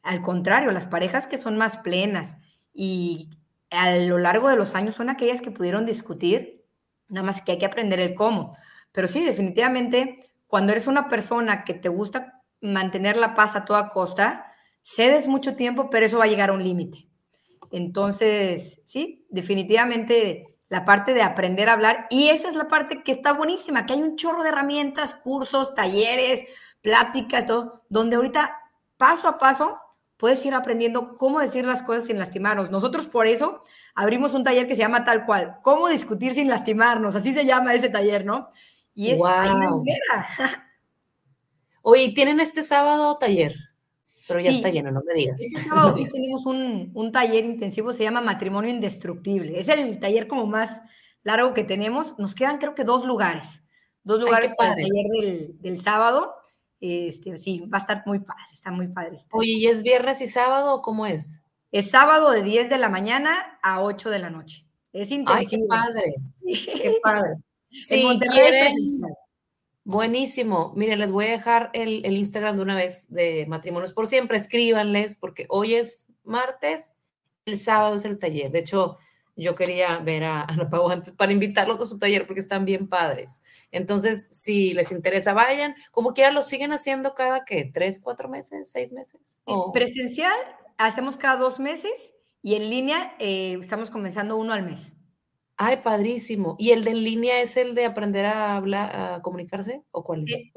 Al 0.03 0.23
contrario, 0.23 0.71
las 0.71 0.87
parejas 0.87 1.27
que 1.27 1.39
son 1.39 1.57
más 1.57 1.79
plenas 1.79 2.37
y 2.73 3.31
a 3.71 3.97
lo 3.97 4.19
largo 4.19 4.49
de 4.49 4.57
los 4.57 4.75
años 4.75 4.95
son 4.95 5.11
aquellas 5.11 5.43
que 5.43 5.51
pudieron 5.51 5.85
discutir, 5.85 6.65
nada 7.09 7.27
más 7.27 7.43
que 7.43 7.53
hay 7.53 7.59
que 7.59 7.67
aprender 7.67 8.01
el 8.01 8.15
cómo. 8.15 8.57
Pero 8.93 9.09
sí, 9.09 9.23
definitivamente, 9.25 10.21
cuando 10.47 10.73
eres 10.73 10.87
una 10.87 11.09
persona 11.09 11.65
que 11.65 11.75
te 11.75 11.89
gusta 11.89 12.43
mantener 12.61 13.17
la 13.17 13.35
paz 13.35 13.57
a 13.57 13.65
toda 13.65 13.89
costa, 13.89 14.53
cedes 14.83 15.27
mucho 15.27 15.57
tiempo, 15.57 15.91
pero 15.91 16.07
eso 16.07 16.19
va 16.19 16.25
a 16.25 16.29
llegar 16.29 16.51
a 16.51 16.55
un 16.55 16.63
límite. 16.63 17.09
Entonces, 17.71 18.81
sí, 18.85 19.27
definitivamente 19.29 20.57
la 20.69 20.85
parte 20.85 21.15
de 21.15 21.23
aprender 21.23 21.69
a 21.69 21.73
hablar, 21.73 22.07
y 22.11 22.29
esa 22.29 22.51
es 22.51 22.57
la 22.57 22.69
parte 22.69 23.03
que 23.03 23.13
está 23.13 23.33
buenísima, 23.33 23.87
que 23.87 23.95
hay 23.95 24.03
un 24.03 24.17
chorro 24.17 24.43
de 24.43 24.51
herramientas, 24.51 25.15
cursos, 25.15 25.75
talleres, 25.75 26.45
pláticas, 26.83 27.47
todo, 27.47 27.85
donde 27.89 28.17
ahorita 28.17 28.57
paso 28.97 29.29
a 29.29 29.39
paso 29.39 29.79
puedes 30.17 30.45
ir 30.45 30.53
aprendiendo 30.53 31.15
cómo 31.17 31.41
decir 31.41 31.65
las 31.65 31.83
cosas 31.83 32.07
sin 32.07 32.19
lastimarnos. 32.19 32.71
Nosotros 32.71 33.07
por 33.07 33.27
eso 33.27 33.63
abrimos 33.95 34.35
un 34.35 34.45
taller 34.45 34.67
que 34.67 34.75
se 34.75 34.83
llama 34.83 35.05
tal 35.05 35.25
cual, 35.25 35.59
cómo 35.63 35.89
discutir 35.89 36.35
sin 36.35 36.49
lastimarnos, 36.49 37.15
así 37.15 37.33
se 37.33 37.47
llama 37.47 37.75
ese 37.75 37.89
taller, 37.89 38.25
¿no? 38.25 38.51
Y 38.95 39.13
es 39.13 39.19
wow. 39.19 39.85
Oye, 41.83 42.13
¿tienen 42.15 42.41
este 42.41 42.63
sábado 42.63 43.17
taller? 43.17 43.55
Pero 44.27 44.41
ya 44.41 44.51
está 44.51 44.69
lleno, 44.69 44.91
no 44.91 45.01
me 45.07 45.15
digas. 45.15 45.41
Este 45.41 45.61
sábado 45.69 45.97
sí 45.97 46.07
tenemos 46.13 46.45
un, 46.45 46.91
un, 46.95 47.13
taller 47.13 47.45
intensivo, 47.45 47.93
se 47.93 48.03
llama 48.03 48.21
Matrimonio 48.21 48.71
Indestructible. 48.71 49.59
Es 49.59 49.69
el 49.69 49.99
taller 49.99 50.29
como 50.29 50.47
más 50.47 50.83
largo 51.23 51.55
que 51.55 51.65
tenemos. 51.65 52.19
Nos 52.19 52.35
quedan 52.35 52.59
creo 52.59 52.75
que 52.75 52.85
dos 52.85 53.07
lugares. 53.07 53.63
Dos 54.03 54.21
lugares 54.21 54.53
para 54.57 54.75
el 54.75 54.81
taller 54.81 55.07
del, 55.23 55.61
del 55.61 55.81
sábado. 55.81 56.35
Este, 56.81 57.39
sí, 57.39 57.61
va 57.73 57.79
a 57.79 57.81
estar 57.81 58.03
muy 58.07 58.21
padre, 58.21 58.43
está 58.53 58.71
muy 58.71 58.89
padre. 58.89 59.17
Oye, 59.33 59.53
¿y 59.53 59.67
es 59.67 59.83
viernes 59.83 60.21
y 60.21 60.29
sábado 60.29 60.75
o 60.75 60.83
cómo 60.83 61.07
es? 61.07 61.41
Es 61.73 61.91
sábado 61.91 62.31
de 62.31 62.43
10 62.43 62.71
de 62.71 62.79
la 62.79 62.89
mañana 62.89 63.59
a 63.63 63.83
8 63.83 64.11
de 64.11 64.19
la 64.19 64.31
noche. 64.31 64.65
Es 64.93 65.11
intensivo. 65.11 65.39
Ay, 65.39 65.47
qué 65.47 65.67
padre, 65.69 66.15
qué 66.83 66.99
padre. 67.03 67.35
Sí. 67.71 68.07
Buenísimo. 69.85 70.73
Miren, 70.77 70.99
les 70.99 71.13
voy 71.13 71.27
a 71.27 71.31
dejar 71.31 71.71
el, 71.73 72.05
el, 72.05 72.17
Instagram 72.17 72.57
de 72.57 72.63
una 72.63 72.77
vez 72.77 73.11
de 73.11 73.47
Matrimonios 73.49 73.93
por 73.93 74.07
Siempre. 74.07 74.37
Escríbanles 74.37 75.17
porque 75.17 75.47
hoy 75.49 75.75
es 75.75 76.07
martes, 76.25 76.95
el 77.47 77.59
sábado 77.59 77.97
es 77.97 78.05
el 78.05 78.19
taller. 78.19 78.51
De 78.51 78.59
hecho, 78.59 78.99
yo 79.39 79.55
quería 79.55 79.99
ver 79.99 80.25
a 80.25 80.43
Ana 80.43 80.69
Pau 80.69 80.91
antes 80.91 81.15
para 81.15 81.33
invitarlos 81.33 81.81
a 81.81 81.87
su 81.87 81.99
taller 81.99 82.27
porque 82.27 82.41
están 82.41 82.65
bien 82.65 82.89
padres. 82.89 83.43
Entonces, 83.71 84.29
si 84.31 84.75
les 84.75 84.91
interesa, 84.93 85.33
vayan. 85.35 85.75
Como 85.91 86.13
quiera, 86.13 86.31
lo 86.31 86.43
siguen 86.43 86.73
haciendo 86.73 87.15
cada, 87.15 87.45
¿qué? 87.45 87.71
¿Tres, 87.73 88.01
cuatro 88.03 88.29
meses, 88.29 88.71
seis 88.71 88.91
meses? 88.93 89.41
Presencial, 89.73 90.37
hacemos 90.77 91.17
cada 91.17 91.37
dos 91.37 91.61
meses 91.61 92.15
y 92.43 92.55
en 92.55 92.71
línea 92.71 93.15
eh, 93.19 93.59
estamos 93.61 93.91
comenzando 93.91 94.37
uno 94.37 94.53
al 94.53 94.65
mes. 94.65 94.95
Ay, 95.57 95.79
padrísimo. 95.79 96.55
¿Y 96.59 96.71
el 96.71 96.85
de 96.85 96.91
en 96.91 97.03
línea 97.03 97.41
es 97.41 97.57
el 97.57 97.75
de 97.75 97.85
aprender 97.85 98.25
a 98.27 98.57
hablar, 98.57 98.95
a 98.95 99.23
comunicarse? 99.23 99.83
¿O 99.91 100.05
cuál 100.05 100.25
es? 100.25 100.35
Eh, 100.35 100.53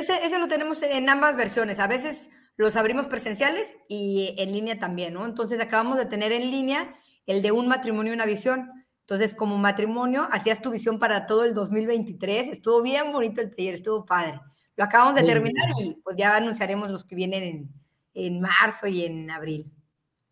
ese, 0.00 0.38
lo 0.38 0.48
tenemos 0.48 0.82
en 0.82 1.08
ambas 1.08 1.34
versiones. 1.36 1.78
A 1.78 1.86
veces 1.86 2.30
los 2.56 2.76
abrimos 2.76 3.08
presenciales 3.08 3.74
y 3.88 4.34
en 4.38 4.52
línea 4.52 4.78
también, 4.78 5.14
¿no? 5.14 5.24
Entonces 5.24 5.60
acabamos 5.60 5.96
de 5.96 6.04
tener 6.04 6.32
en 6.32 6.50
línea 6.50 6.94
el 7.28 7.42
de 7.42 7.52
un 7.52 7.68
matrimonio 7.68 8.12
y 8.12 8.14
una 8.14 8.26
visión. 8.26 8.72
Entonces, 9.00 9.34
como 9.34 9.56
matrimonio, 9.58 10.28
hacías 10.32 10.60
tu 10.60 10.70
visión 10.70 10.98
para 10.98 11.26
todo 11.26 11.44
el 11.44 11.54
2023. 11.54 12.48
Estuvo 12.48 12.82
bien 12.82 13.12
bonito 13.12 13.40
el 13.40 13.54
taller, 13.54 13.74
estuvo 13.74 14.04
padre. 14.04 14.40
Lo 14.74 14.84
acabamos 14.84 15.14
de 15.14 15.22
terminar 15.22 15.70
y 15.78 15.94
pues 16.02 16.16
ya 16.16 16.36
anunciaremos 16.36 16.90
los 16.90 17.04
que 17.04 17.14
vienen 17.14 17.42
en, 17.42 17.70
en 18.14 18.40
marzo 18.40 18.86
y 18.86 19.04
en 19.04 19.30
abril. 19.30 19.70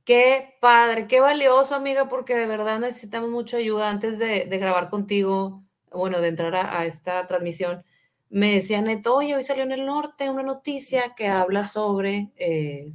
Qué 0.05 0.57
padre, 0.61 1.07
qué 1.07 1.21
valioso, 1.21 1.75
amiga, 1.75 2.09
porque 2.09 2.37
de 2.37 2.47
verdad 2.47 2.79
necesitamos 2.79 3.29
mucha 3.29 3.59
ayuda. 3.59 3.91
Antes 3.91 4.19
de, 4.19 4.45
grabar 4.45 4.89
contigo, 4.89 5.65
bueno, 5.91 6.21
de 6.21 6.29
entrar 6.29 6.55
a, 6.55 6.87
esta 6.87 7.27
transmisión, 7.27 7.85
me 8.31 8.55
decía 8.55 8.81
Neto, 8.81 9.17
oye, 9.17 9.35
hoy 9.35 9.43
salió 9.43 9.65
en 9.65 9.73
el 9.73 9.85
norte 9.85 10.31
una 10.31 10.43
noticia 10.43 11.15
que 11.17 11.29
habla 11.29 11.65
sobre 11.65 12.31
eh, 12.37 12.93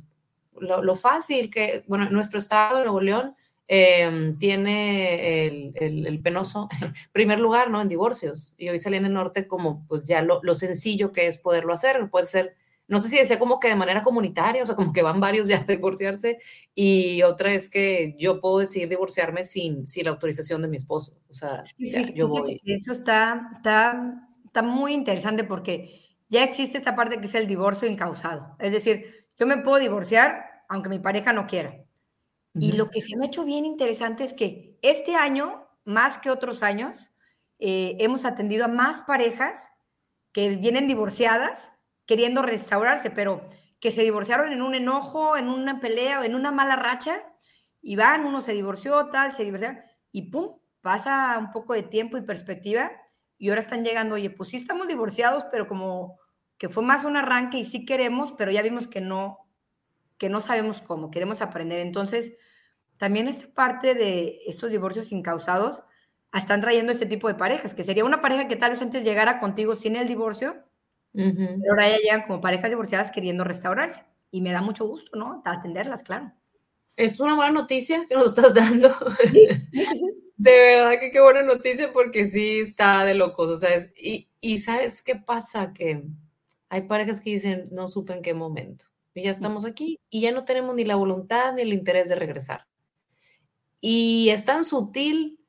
lo, 0.58 0.96
fácil 0.96 1.52
que, 1.52 1.84
bueno, 1.88 2.10
nuestro 2.10 2.40
estado 2.40 2.78
de 2.78 2.84
Nuevo 2.86 3.02
León 3.02 3.36
em, 3.74 4.38
tiene 4.38 5.72
el, 5.76 6.20
penoso 6.22 6.68
primer 7.14 7.40
lugar, 7.40 7.70
¿no? 7.72 7.82
En 7.82 7.88
divorcios. 7.88 8.54
Y 8.58 8.68
hoy 8.68 8.80
salió 8.80 9.00
en 9.00 9.06
el 9.06 9.14
norte 9.14 9.48
como, 9.48 9.86
pues 9.88 10.06
ya 10.06 10.22
lo, 10.22 10.42
lo 10.44 10.56
sencillo 10.56 11.14
que 11.14 11.28
es 11.28 11.38
poderlo 11.38 11.74
hacer. 11.74 12.10
Puede 12.10 12.26
ser 12.26 12.56
no 12.92 13.00
sé 13.00 13.08
si 13.08 13.18
decía 13.18 13.40
como 13.40 13.58
que 13.62 13.70
de 13.70 13.78
manera 13.78 14.04
comunitaria, 14.04 14.64
o 14.64 14.66
sea, 14.66 14.76
como 14.76 14.92
que 14.92 15.02
van 15.02 15.22
varios 15.22 15.48
ya 15.48 15.60
a 15.60 15.64
divorciarse, 15.64 16.40
y 16.76 17.22
otra 17.24 17.54
es 17.54 17.70
que 17.70 18.18
yo 18.20 18.42
puedo 18.42 18.60
decidir 18.60 18.90
divorciarme 18.90 19.46
sin, 19.46 19.88
sin 19.88 20.04
la 20.04 20.12
autorización 20.12 20.62
de 20.62 20.68
mi 20.68 20.76
esposo. 20.76 21.18
O 21.30 21.34
sea, 21.34 21.64
yo 21.78 22.28
voy. 22.28 22.60
Eso 22.66 22.92
está, 22.92 23.50
está, 23.56 24.28
está 24.46 24.62
muy 24.62 24.92
interesante 24.92 25.46
porque 25.46 26.02
ya 26.28 26.44
existe 26.44 26.78
esta 26.78 26.94
parte 26.94 27.22
que 27.22 27.28
es 27.28 27.36
el 27.36 27.48
divorcio 27.48 27.88
incausado. 27.88 28.58
Es 28.60 28.74
decir, 28.74 29.26
yo 29.40 29.48
me 29.48 29.60
puedo 29.60 29.78
divorciar 29.78 30.52
aunque 30.68 30.90
mi 30.90 31.00
pareja 31.00 31.32
no 31.32 31.48
quiera. 31.48 31.86
Y 32.54 32.74
lo 32.74 32.90
que 32.90 33.02
se 33.02 33.16
me 33.16 33.26
ha 33.26 33.28
hecho 33.28 33.46
bien 33.46 33.66
interesante 33.66 34.24
es 34.24 34.34
que 34.34 34.78
este 34.82 35.16
año, 35.16 35.68
más 35.86 36.18
que 36.18 36.30
otros 36.30 36.64
años, 36.64 37.12
eh, 37.60 37.96
hemos 38.00 38.26
atendido 38.26 38.66
a 38.66 38.68
más 38.68 39.04
parejas 39.04 39.70
que 40.34 40.56
vienen 40.58 40.88
divorciadas 40.88 41.72
queriendo 42.06 42.42
restaurarse, 42.42 43.12
pero 43.12 43.48
que 43.80 43.92
se 43.92 44.02
divorciaron 44.04 44.52
en 44.54 44.62
un 44.62 44.76
enojo, 44.76 45.38
en 45.38 45.50
una 45.50 45.80
pelea 45.80 46.26
en 46.26 46.36
una 46.36 46.52
mala 46.52 46.76
racha, 46.76 47.24
y 47.82 47.96
van, 47.96 48.26
uno 48.26 48.42
se 48.42 48.54
divorció, 48.54 49.08
tal, 49.10 49.34
se 49.36 49.44
divorciaron, 49.44 49.82
y 50.12 50.30
pum, 50.32 50.58
pasa 50.82 51.38
un 51.40 51.52
poco 51.52 51.74
de 51.74 51.84
tiempo 51.84 52.18
y 52.18 52.22
perspectiva, 52.22 52.92
y 53.38 53.50
ahora 53.50 53.62
están 53.62 53.84
llegando, 53.84 54.16
oye, 54.16 54.30
pues 54.30 54.50
sí 54.50 54.58
estamos 54.58 54.88
divorciados, 54.88 55.46
pero 55.52 55.68
como 55.68 56.20
que 56.58 56.70
fue 56.70 56.84
más 56.84 57.06
un 57.06 57.18
arranque 57.18 57.58
y 57.58 57.66
sí 57.66 57.86
queremos, 57.86 58.34
pero 58.38 58.52
ya 58.52 58.62
vimos 58.62 58.88
que 58.88 59.02
no, 59.02 59.40
que 60.22 60.30
no 60.30 60.40
sabemos 60.40 60.84
cómo, 60.84 61.10
queremos 61.10 61.42
aprender. 61.42 61.80
Entonces, 61.80 62.34
también 62.98 63.28
esta 63.28 63.52
parte 63.52 63.96
de 63.96 64.38
estos 64.46 64.70
divorcios 64.70 65.12
incausados 65.12 65.82
están 66.32 66.62
trayendo 66.62 66.92
este 66.92 67.08
tipo 67.08 67.28
de 67.28 67.34
parejas, 67.34 67.74
que 67.74 67.84
sería 67.84 68.06
una 68.06 68.22
pareja 68.22 68.48
que 68.48 68.56
tal 68.56 68.70
vez 68.70 68.84
antes 68.84 69.04
llegara 69.04 69.40
contigo 69.40 69.76
sin 69.76 69.96
el 69.96 70.08
divorcio, 70.08 70.64
pero 71.12 71.72
ahora 71.72 71.90
ya 71.90 71.98
llegan 71.98 72.22
como 72.28 72.40
parejas 72.40 72.70
divorciadas 72.70 73.10
queriendo 73.10 73.44
restaurarse. 73.44 74.04
Y 74.30 74.42
me 74.42 74.52
da 74.52 74.62
mucho 74.62 74.86
gusto, 74.86 75.18
¿no? 75.18 75.42
Atenderlas, 75.44 76.04
claro. 76.04 76.32
Es 76.96 77.20
una 77.20 77.34
buena 77.34 77.54
noticia 77.54 78.06
que 78.08 78.14
nos 78.14 78.28
estás 78.28 78.54
dando. 78.54 78.90
de 80.38 80.52
verdad 80.52 81.00
que 81.00 81.10
qué 81.10 81.20
buena 81.20 81.42
noticia 81.42 81.92
porque 81.92 82.28
sí 82.28 82.60
está 82.60 83.06
de 83.06 83.16
locos. 83.16 83.50
O 83.50 83.58
sea, 83.58 83.72
y, 83.98 84.30
y 84.40 84.60
¿sabes 84.60 85.02
qué 85.02 85.16
pasa? 85.16 85.74
Que 85.74 86.04
hay 86.70 86.82
parejas 86.84 87.22
que 87.22 87.32
dicen, 87.32 87.70
no 87.72 87.88
supe 87.88 88.14
en 88.14 88.22
qué 88.22 88.36
momento. 88.36 88.91
Y 89.14 89.24
ya 89.24 89.32
estamos 89.32 89.66
aquí 89.66 90.00
y 90.10 90.22
ya 90.22 90.32
no 90.32 90.46
tenemos 90.46 90.76
ni 90.76 90.86
la 90.86 90.96
voluntad 90.96 91.54
ni 91.54 91.64
el 91.64 91.74
interés 91.74 92.10
de 92.10 92.16
regresar. 92.16 92.68
Y 93.82 94.30
es 94.30 94.46
tan 94.46 94.64
sutil, 94.64 95.40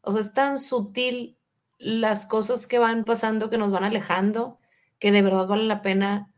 o 0.00 0.12
sea, 0.12 0.20
es 0.20 0.32
tan 0.32 0.56
sutil 0.56 1.36
las 1.78 2.26
cosas 2.26 2.66
que 2.66 2.78
van 2.78 3.04
pasando, 3.04 3.50
que 3.50 3.58
nos 3.58 3.70
van 3.70 3.84
alejando, 3.84 4.58
que 4.98 5.12
de 5.12 5.22
verdad 5.22 5.48
vale 5.48 5.64
la 5.64 5.82
pena, 5.82 6.32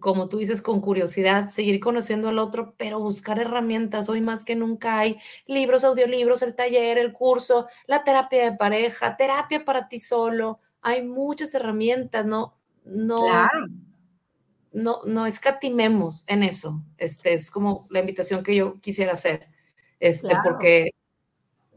como 0.00 0.28
tú 0.28 0.38
dices, 0.38 0.60
con 0.60 0.80
curiosidad, 0.80 1.48
seguir 1.48 1.80
conociendo 1.80 2.28
al 2.28 2.38
otro, 2.40 2.74
pero 2.76 2.98
buscar 2.98 3.38
herramientas. 3.38 4.08
Hoy 4.08 4.20
más 4.20 4.44
que 4.44 4.56
nunca 4.56 4.98
hay 4.98 5.18
libros, 5.46 5.84
audiolibros, 5.84 6.42
el 6.42 6.56
taller, 6.56 6.98
el 6.98 7.12
curso, 7.12 7.68
la 7.86 8.02
terapia 8.02 8.50
de 8.50 8.56
pareja, 8.56 9.16
terapia 9.16 9.64
para 9.64 9.88
ti 9.88 10.00
solo. 10.00 10.58
Hay 10.82 11.06
muchas 11.06 11.54
herramientas, 11.54 12.26
no, 12.26 12.58
no, 12.84 13.16
no, 14.74 15.00
no 15.06 15.26
escatimemos 15.26 16.24
en 16.26 16.42
eso. 16.42 16.82
Este 16.98 17.32
es 17.32 17.50
como 17.50 17.86
la 17.90 18.00
invitación 18.00 18.42
que 18.42 18.56
yo 18.56 18.80
quisiera 18.80 19.12
hacer. 19.12 19.46
Este, 20.00 20.36
porque 20.42 20.90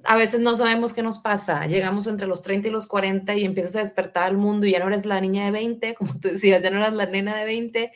a 0.03 0.17
veces 0.17 0.41
no 0.41 0.55
sabemos 0.55 0.93
qué 0.93 1.03
nos 1.03 1.19
pasa. 1.19 1.65
Llegamos 1.67 2.07
entre 2.07 2.27
los 2.27 2.41
30 2.41 2.67
y 2.67 2.71
los 2.71 2.87
40 2.87 3.35
y 3.35 3.45
empiezas 3.45 3.75
a 3.75 3.81
despertar 3.81 4.25
al 4.25 4.37
mundo 4.37 4.65
y 4.65 4.71
ya 4.71 4.79
no 4.79 4.87
eres 4.87 5.05
la 5.05 5.21
niña 5.21 5.45
de 5.45 5.51
20, 5.51 5.95
como 5.99 6.19
tú 6.19 6.29
decías, 6.29 6.61
ya 6.63 6.71
no 6.71 6.81
eres 6.81 6.93
la 6.93 7.05
nena 7.05 7.37
de 7.37 7.45
20. 7.45 7.93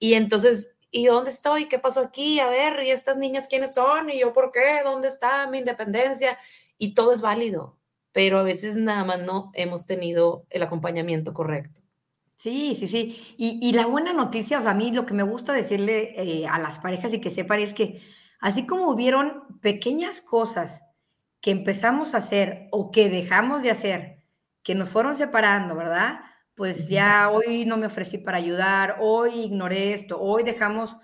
Y 0.00 0.14
entonces, 0.14 0.76
¿y 0.90 1.06
dónde 1.06 1.30
estoy? 1.30 1.66
¿Qué 1.68 1.78
pasó 1.78 2.00
aquí? 2.00 2.40
A 2.40 2.48
ver, 2.48 2.82
¿y 2.82 2.90
estas 2.90 3.16
niñas 3.16 3.46
quiénes 3.48 3.74
son? 3.74 4.10
¿Y 4.10 4.20
yo 4.20 4.32
por 4.32 4.50
qué? 4.50 4.80
¿Dónde 4.82 5.08
está 5.08 5.46
mi 5.46 5.58
independencia? 5.58 6.36
Y 6.76 6.94
todo 6.94 7.12
es 7.12 7.20
válido, 7.20 7.78
pero 8.10 8.38
a 8.38 8.42
veces 8.42 8.76
nada 8.76 9.04
más 9.04 9.20
no 9.20 9.52
hemos 9.54 9.86
tenido 9.86 10.44
el 10.50 10.62
acompañamiento 10.64 11.32
correcto. 11.32 11.80
Sí, 12.40 12.74
sí, 12.74 12.88
sí. 12.88 13.34
Y, 13.36 13.70
la 13.74 13.84
buena 13.84 14.14
noticia, 14.14 14.60
o 14.60 14.62
sea, 14.62 14.70
a 14.70 14.74
mí 14.74 14.92
lo 14.92 15.04
que 15.04 15.12
me 15.12 15.22
gusta 15.22 15.52
decirle 15.52 16.14
eh, 16.16 16.46
a 16.48 16.58
las 16.58 16.78
parejas 16.78 17.12
y 17.12 17.20
que 17.20 17.30
sepan 17.30 17.60
es 17.60 17.74
que 17.74 18.00
así 18.40 18.66
como 18.66 18.88
hubieron 18.88 19.60
pequeñas 19.60 20.22
cosas 20.22 20.82
que 21.42 21.50
empezamos 21.50 22.14
a 22.14 22.18
hacer 22.18 22.68
o 22.72 22.90
que 22.90 23.10
dejamos 23.10 23.62
de 23.62 23.70
hacer, 23.70 24.24
que 24.62 24.74
nos 24.74 24.88
fueron 24.88 25.14
separando, 25.14 25.74
¿verdad? 25.74 26.20
Pues 26.54 26.88
ya 26.88 27.28
hoy 27.28 27.66
no 27.66 27.76
me 27.76 27.84
ofrecí 27.84 28.16
para 28.16 28.38
ayudar, 28.38 28.96
hoy 29.00 29.32
ignoré 29.40 29.92
esto, 29.92 30.18
hoy 30.18 30.42
dejamos, 30.42 30.96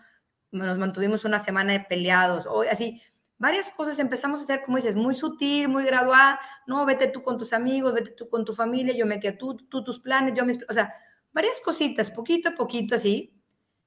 nos 0.52 0.78
mantuvimos 0.78 1.26
una 1.26 1.38
semana 1.38 1.74
de 1.74 1.80
peleados, 1.80 2.46
hoy 2.46 2.68
así, 2.68 3.02
varias 3.36 3.68
cosas 3.68 3.98
empezamos 3.98 4.40
a 4.40 4.44
hacer, 4.44 4.62
como 4.64 4.78
dices, 4.78 4.94
muy 4.94 5.14
sutil, 5.14 5.68
muy 5.68 5.84
gradual, 5.84 6.38
no, 6.66 6.86
vete 6.86 7.08
tú 7.08 7.22
con 7.22 7.36
tus 7.36 7.52
amigos, 7.52 7.92
vete 7.92 8.12
tú 8.12 8.30
con 8.30 8.42
tu 8.46 8.54
familia, 8.54 8.96
yo 8.96 9.04
me 9.04 9.20
quedo 9.20 9.36
tú, 9.36 9.56
tú 9.68 9.84
tus 9.84 10.00
planes, 10.00 10.32
yo 10.34 10.46
mis, 10.46 10.58
o 10.66 10.72
sea, 10.72 10.94
varias 11.36 11.60
cositas, 11.60 12.10
poquito 12.10 12.48
a 12.48 12.54
poquito 12.54 12.94
así. 12.94 13.38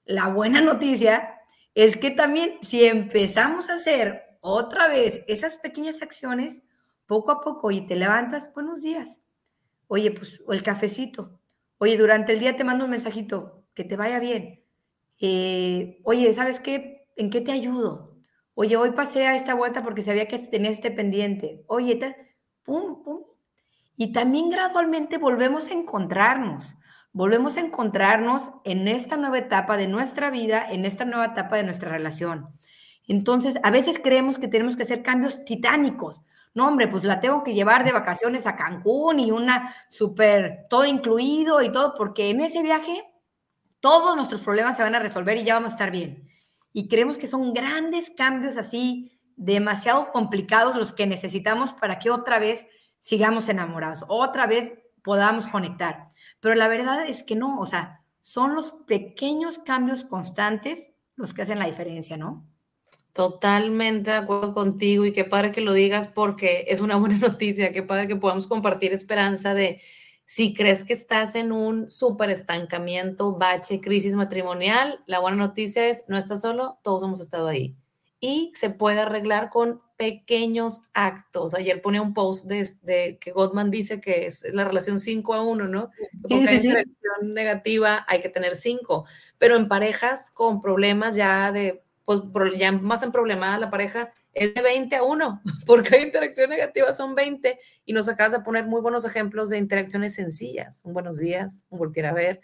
La 0.06 0.28
buena 0.28 0.62
noticia 0.72 1.42
es 1.74 1.98
que 1.98 2.12
también 2.12 2.60
si 2.62 2.86
empezamos 2.86 3.70
a 3.70 3.74
hacer 3.74 4.38
otra 4.40 4.88
vez 4.88 5.24
esas 5.28 5.58
pequeñas 5.58 6.04
acciones, 6.04 6.62
poco 7.08 7.32
a 7.32 7.42
poco, 7.42 7.72
y 7.72 7.88
te 7.88 7.96
levantas, 7.96 8.54
buenos 8.54 8.84
días. 8.84 9.24
Oye, 9.88 10.12
pues, 10.12 10.40
o 10.46 10.54
el 10.54 10.62
cafecito. 10.62 11.40
Oye, 11.80 11.98
durante 11.98 12.34
el 12.34 12.40
día 12.40 12.56
te 12.56 12.64
mando 12.64 12.86
un 12.86 12.92
mensajito, 12.92 13.66
que 13.74 13.84
te 13.84 13.98
vaya 13.98 14.20
bien. 14.20 14.64
Eh, 15.20 16.02
oye, 16.04 16.32
¿sabes 16.36 16.60
qué? 16.60 17.08
¿En 17.16 17.32
qué 17.32 17.42
te 17.42 17.52
ayudo? 17.52 18.16
Oye, 18.54 18.78
hoy 18.78 18.92
pasé 18.92 19.26
a 19.26 19.36
esta 19.36 19.56
vuelta 19.56 19.82
porque 19.82 20.04
sabía 20.04 20.28
que 20.28 20.38
tenía 20.38 20.70
este 20.70 20.92
pendiente. 20.92 21.64
Oye, 21.66 21.98
pum, 22.62 23.02
pum. 23.02 23.24
Y 23.98 24.12
también 24.12 24.52
gradualmente 24.52 25.18
volvemos 25.18 25.70
a 25.70 25.74
encontrarnos. 25.74 26.76
Volvemos 27.20 27.58
a 27.58 27.60
encontrarnos 27.60 28.44
en 28.64 28.88
esta 28.88 29.18
nueva 29.18 29.40
etapa 29.40 29.76
de 29.76 29.90
nuestra 29.90 30.30
vida, 30.30 30.66
en 30.72 30.86
esta 30.86 31.04
nueva 31.04 31.26
etapa 31.26 31.58
de 31.58 31.64
nuestra 31.64 31.92
relación. 31.92 32.48
Entonces, 33.10 33.60
a 33.62 33.72
veces 33.72 34.00
creemos 34.02 34.40
que 34.40 34.48
tenemos 34.48 34.78
que 34.78 34.84
hacer 34.84 35.04
cambios 35.04 35.44
titánicos. 35.44 36.22
No, 36.54 36.66
hombre, 36.66 36.88
pues 36.88 37.04
la 37.04 37.20
tengo 37.20 37.44
que 37.44 37.54
llevar 37.54 37.84
de 37.84 37.92
vacaciones 37.92 38.48
a 38.48 38.56
Cancún 38.56 39.20
y 39.20 39.32
una 39.32 39.76
súper, 39.90 40.68
todo 40.70 40.86
incluido 40.86 41.62
y 41.62 41.74
todo, 41.74 41.94
porque 41.98 42.30
en 42.30 42.40
ese 42.40 42.64
viaje 42.64 43.04
todos 43.82 44.16
nuestros 44.16 44.40
problemas 44.40 44.78
se 44.78 44.84
van 44.84 44.96
a 44.96 45.00
resolver 45.00 45.36
y 45.36 45.44
ya 45.44 45.56
vamos 45.56 45.72
a 45.72 45.76
estar 45.76 45.92
bien. 45.92 46.26
Y 46.72 46.88
creemos 46.88 47.18
que 47.18 47.28
son 47.28 47.54
grandes 47.54 48.12
cambios 48.12 48.56
así, 48.56 49.20
demasiado 49.36 50.14
complicados 50.14 50.78
los 50.78 50.94
que 50.94 51.06
necesitamos 51.06 51.74
para 51.74 52.00
que 52.00 52.12
otra 52.12 52.40
vez 52.40 52.66
sigamos 53.02 53.50
enamorados, 53.50 54.06
otra 54.08 54.48
vez 54.48 54.74
podamos 55.04 55.50
conectar. 55.50 56.08
Pero 56.40 56.56
la 56.56 56.68
verdad 56.68 57.08
es 57.08 57.24
que 57.24 57.36
no, 57.36 57.60
o 57.60 57.66
sea, 57.66 58.02
son 58.22 58.56
los 58.56 58.72
pequeños 58.88 59.58
cambios 59.60 60.04
constantes 60.04 60.92
los 61.16 61.34
que 61.34 61.42
hacen 61.42 61.60
la 61.60 61.66
diferencia, 61.66 62.16
¿no? 62.16 62.46
Totalmente 63.14 64.12
de 64.12 64.18
acuerdo 64.18 64.54
contigo 64.54 65.06
y 65.06 65.12
qué 65.12 65.26
padre 65.26 65.52
que 65.52 65.62
lo 65.62 65.74
digas 65.74 66.08
porque 66.08 66.66
es 66.70 66.80
una 66.80 66.96
buena 66.96 67.18
noticia, 67.28 67.74
qué 67.74 67.84
padre 67.84 68.08
que 68.08 68.16
podamos 68.16 68.48
compartir 68.48 68.94
esperanza 68.94 69.54
de 69.54 69.82
si 70.26 70.54
crees 70.54 70.84
que 70.84 70.94
estás 70.94 71.34
en 71.34 71.52
un 71.52 71.90
súper 71.90 72.30
estancamiento, 72.30 73.34
bache, 73.34 73.82
crisis 73.82 74.14
matrimonial, 74.14 75.04
la 75.08 75.20
buena 75.20 75.38
noticia 75.38 75.88
es 75.88 76.06
no 76.08 76.18
estás 76.18 76.42
solo, 76.42 76.78
todos 76.84 77.02
hemos 77.04 77.20
estado 77.20 77.48
ahí. 77.48 77.76
Y 78.20 78.52
se 78.54 78.70
puede 78.70 79.00
arreglar 79.00 79.50
con 79.50 79.82
pequeños 80.00 80.84
actos. 80.94 81.54
Ayer 81.54 81.82
ponía 81.82 82.02
un 82.02 82.14
post 82.14 82.46
de, 82.46 83.18
que 83.20 83.32
Gottman 83.34 83.70
dice 83.70 84.00
que 84.00 84.28
es 84.28 84.46
la 84.54 84.64
relación 84.64 84.98
5 84.98 85.34
a 85.34 85.44
1, 85.44 85.68
¿no? 85.68 85.92
Porque 86.22 86.62
sí, 86.62 86.72
sí, 86.72 86.74
negativa 87.22 88.06
hay 88.08 88.22
que 88.22 88.30
tener 88.30 88.56
5, 88.56 89.06
pero 89.38 89.58
en 89.58 89.68
parejas 89.68 90.32
con 90.32 90.62
problemas 90.62 91.18
ya 91.18 91.52
de, 91.52 91.84
pues 92.06 92.22
ya 92.58 92.72
más 92.72 93.04
en 93.04 93.12
problemada 93.12 93.60
la 93.60 93.70
pareja, 93.70 94.14
es 94.34 94.54
de 94.54 94.62
20 94.62 94.96
a 94.96 95.04
1, 95.04 95.42
porque 95.66 95.98
hay 95.98 96.04
interacción 96.04 96.50
negativa, 96.50 96.94
son 96.94 97.14
20, 97.14 97.60
y 97.84 97.92
nos 97.92 98.08
acabas 98.08 98.32
de 98.32 98.40
poner 98.40 98.68
muy 98.68 98.80
buenos 98.80 99.04
ejemplos 99.04 99.50
de 99.50 99.58
interacciones 99.58 100.16
sencillas, 100.16 100.86
un 100.86 100.94
buenos 100.94 101.20
días, 101.20 101.66
un 101.68 101.80
voltear 101.80 102.06
a 102.06 102.14
ver, 102.14 102.40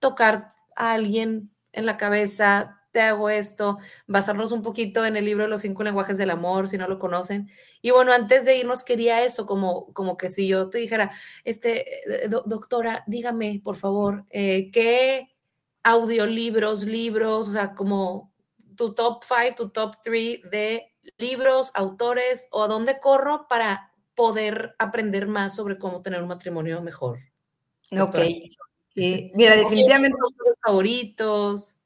tocar 0.00 0.48
a 0.74 0.94
alguien 0.94 1.52
en 1.70 1.86
la 1.86 1.96
cabeza, 1.96 2.79
te 2.90 3.00
hago 3.00 3.30
esto, 3.30 3.78
basarnos 4.06 4.52
un 4.52 4.62
poquito 4.62 5.04
en 5.04 5.16
el 5.16 5.24
libro 5.24 5.44
de 5.44 5.50
los 5.50 5.62
cinco 5.62 5.82
lenguajes 5.82 6.18
del 6.18 6.30
amor, 6.30 6.68
si 6.68 6.78
no 6.78 6.88
lo 6.88 6.98
conocen. 6.98 7.48
Y 7.82 7.90
bueno, 7.90 8.12
antes 8.12 8.44
de 8.44 8.56
irnos 8.56 8.84
quería 8.84 9.24
eso, 9.24 9.46
como, 9.46 9.92
como 9.92 10.16
que 10.16 10.28
si 10.28 10.48
yo 10.48 10.68
te 10.70 10.78
dijera, 10.78 11.10
este, 11.44 12.24
eh, 12.24 12.28
doctora, 12.28 13.04
dígame, 13.06 13.60
por 13.62 13.76
favor, 13.76 14.24
eh, 14.30 14.70
¿qué 14.72 15.28
audiolibros, 15.82 16.84
libros, 16.84 17.48
o 17.48 17.52
sea, 17.52 17.74
como 17.74 18.32
tu 18.76 18.94
top 18.94 19.24
five, 19.24 19.54
tu 19.56 19.70
top 19.70 19.96
three 20.02 20.42
de 20.50 20.92
libros, 21.18 21.70
autores 21.74 22.48
o 22.50 22.64
a 22.64 22.68
dónde 22.68 23.00
corro 23.00 23.46
para 23.48 23.92
poder 24.14 24.74
aprender 24.78 25.26
más 25.26 25.54
sobre 25.56 25.78
cómo 25.78 26.02
tener 26.02 26.22
un 26.22 26.28
matrimonio 26.28 26.82
mejor. 26.82 27.18
Ok. 27.98 28.16
Eh, 28.96 29.32
mira, 29.34 29.56
definitivamente. 29.56 30.16
Favoritos. 30.62 31.79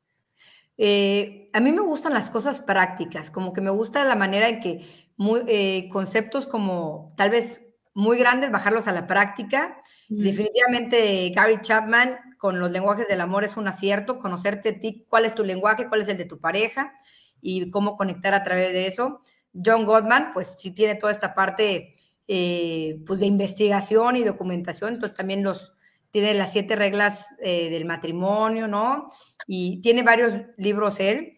Eh, 0.77 1.49
a 1.53 1.61
mí 1.61 1.73
me 1.73 1.83
gustan 1.83 2.15
las 2.15 2.31
cosas 2.31 2.61
prácticas, 2.61 3.31
como 3.31 3.53
que 3.53 3.61
me 3.61 3.71
gusta 3.71 4.05
la 4.05 4.17
manera 4.17 4.49
en 4.49 4.61
que 4.61 4.87
muy, 5.17 5.43
eh, 5.47 5.89
conceptos 5.91 6.47
como 6.47 7.15
tal 7.17 7.31
vez 7.31 7.63
muy 7.95 8.19
grandes, 8.19 8.51
bajarlos 8.51 8.89
a 8.89 8.93
la 8.93 9.07
práctica. 9.07 9.81
Definitivamente 10.09 11.31
Gary 11.31 11.61
Chapman 11.61 12.19
con 12.39 12.59
los 12.59 12.71
lenguajes 12.71 13.09
del 13.09 13.21
amor 13.21 13.45
es 13.45 13.57
un 13.57 13.69
acierto, 13.69 14.19
conocerte 14.19 14.69
a 14.71 14.81
ti, 14.81 15.07
cuál 15.09 15.25
es 15.25 15.35
tu 15.35 15.45
lenguaje, 15.45 15.89
cuál 15.89 16.03
es 16.03 16.09
el 16.09 16.19
de 16.19 16.25
tu 16.25 16.41
pareja 16.41 16.93
y 17.41 17.71
cómo 17.71 17.97
conectar 17.97 18.35
a 18.35 18.43
través 18.43 18.73
de 18.73 18.87
eso. 18.87 19.23
John 19.55 19.87
Gottman, 19.87 20.33
pues 20.33 20.57
sí 20.59 20.73
tiene 20.73 20.97
toda 20.97 21.13
esta 21.13 21.35
parte 21.35 21.95
eh, 22.27 23.01
pues 23.07 23.21
de 23.21 23.27
investigación 23.27 24.17
y 24.17 24.25
documentación, 24.25 24.95
entonces 24.95 25.17
también 25.17 25.43
los 25.43 25.74
tiene 26.15 26.33
las 26.35 26.53
siete 26.53 26.77
reglas 26.77 27.27
eh, 27.43 27.71
del 27.71 27.87
matrimonio, 27.87 28.69
¿no? 28.69 29.09
Y 29.49 29.81
tiene 29.83 30.05
varios 30.05 30.43
libros 30.57 31.01
él. 31.01 31.33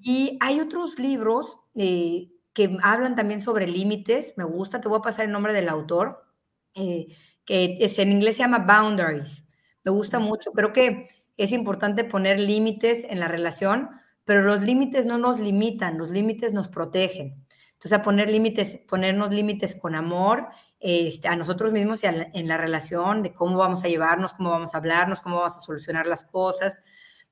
Y 0.00 0.38
hay 0.40 0.58
otros 0.58 0.98
libros 0.98 1.58
eh, 1.74 2.30
que 2.54 2.78
hablan 2.82 3.14
también 3.14 3.42
sobre 3.42 3.66
límites, 3.66 4.32
me 4.38 4.44
gusta, 4.44 4.80
te 4.80 4.88
voy 4.88 5.00
a 5.00 5.02
pasar 5.02 5.26
el 5.26 5.32
nombre 5.32 5.52
del 5.52 5.68
autor, 5.68 6.24
que 6.74 7.14
es, 7.46 7.98
en 7.98 8.10
inglés 8.10 8.36
se 8.36 8.42
llama 8.42 8.60
Boundaries. 8.60 9.44
Me 9.84 9.92
gusta 9.92 10.18
mucho, 10.18 10.50
creo 10.52 10.72
que 10.72 11.08
es 11.36 11.52
importante 11.52 12.02
poner 12.02 12.40
límites 12.40 13.04
en 13.04 13.20
la 13.20 13.28
relación 13.28 13.90
pero 14.24 14.42
los 14.42 14.62
límites 14.62 15.06
no 15.06 15.18
nos 15.18 15.40
limitan, 15.40 15.98
los 15.98 16.10
límites 16.10 16.52
nos 16.52 16.68
protegen. 16.68 17.44
Entonces, 17.72 17.92
a 17.92 18.02
poner 18.02 18.30
límites, 18.30 18.78
ponernos 18.88 19.32
límites 19.32 19.74
con 19.74 19.94
amor 19.94 20.48
este, 20.82 21.28
a 21.28 21.36
nosotros 21.36 21.70
mismos 21.72 22.02
y 22.02 22.06
en 22.06 22.48
la 22.48 22.56
relación, 22.56 23.22
de 23.22 23.32
cómo 23.32 23.56
vamos 23.56 23.84
a 23.84 23.88
llevarnos, 23.88 24.32
cómo 24.32 24.50
vamos 24.50 24.74
a 24.74 24.78
hablarnos, 24.78 25.20
cómo 25.20 25.36
vamos 25.36 25.56
a 25.56 25.60
solucionar 25.60 26.06
las 26.08 26.24
cosas. 26.24 26.82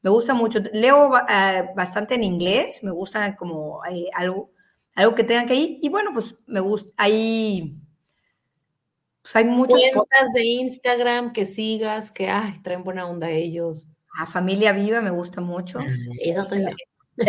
Me 0.03 0.11
gusta 0.11 0.35
mucho, 0.35 0.61
leo 0.73 1.11
eh, 1.29 1.69
bastante 1.75 2.15
en 2.15 2.23
inglés, 2.23 2.81
me 2.85 2.93
gusta 2.93 3.35
como 3.35 3.85
eh, 3.87 4.07
algo, 4.15 4.53
algo 4.95 5.15
que 5.17 5.25
tengan 5.25 5.47
que 5.47 5.57
ir. 5.57 5.79
Y 5.83 5.89
bueno, 5.89 6.13
pues 6.15 6.37
me 6.47 6.61
gusta, 6.61 6.93
hay, 6.97 7.77
pues 9.21 9.35
hay 9.35 9.45
muchas 9.45 9.81
cuentas 9.93 10.33
de 10.33 10.47
Instagram 10.47 11.33
que 11.33 11.45
sigas, 11.45 12.13
que 12.13 12.31
ay, 12.31 12.55
traen 12.63 12.85
buena 12.85 13.07
onda 13.07 13.31
ellos. 13.31 13.89
A 14.17 14.27
Familia 14.27 14.73
Viva 14.73 15.01
me 15.01 15.11
gusta 15.11 15.41
mucho. 15.41 15.81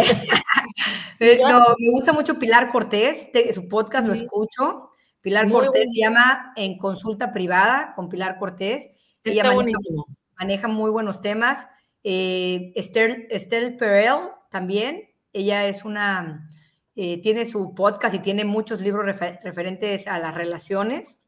Eh, 1.24 1.40
no, 1.48 1.60
me 1.78 1.92
gusta 1.92 2.14
mucho 2.14 2.40
Pilar 2.40 2.70
Cortés, 2.70 3.28
su 3.54 3.68
podcast 3.68 4.08
lo 4.08 4.14
escucho. 4.14 4.90
Pilar 5.22 5.50
Cortés 5.50 5.92
se 5.94 6.02
llama 6.02 6.54
En 6.56 6.78
Consulta 6.78 7.32
Privada 7.32 7.94
con 7.96 8.10
Pilar 8.10 8.38
Cortés. 8.40 8.90
Está 9.24 9.44
Ella 9.44 9.54
buenísimo. 9.54 10.08
Maneja, 10.40 10.68
muy 10.68 10.90
buenos 10.90 11.22
temas. 11.22 11.68
Eh, 12.04 12.74
Estelle, 12.76 13.72
Perel 13.78 14.30
también. 14.50 15.10
Ella 15.32 15.68
es 15.68 15.86
una, 15.86 16.50
eh, 16.96 17.22
tiene 17.22 17.46
su 17.46 17.76
podcast 17.76 18.16
y 18.16 18.20
tiene 18.20 18.46
muchos 18.46 18.82
libros 18.82 19.06
referentes 19.44 20.08
a 20.08 20.18
las 20.18 20.34
relaciones. 20.34 21.22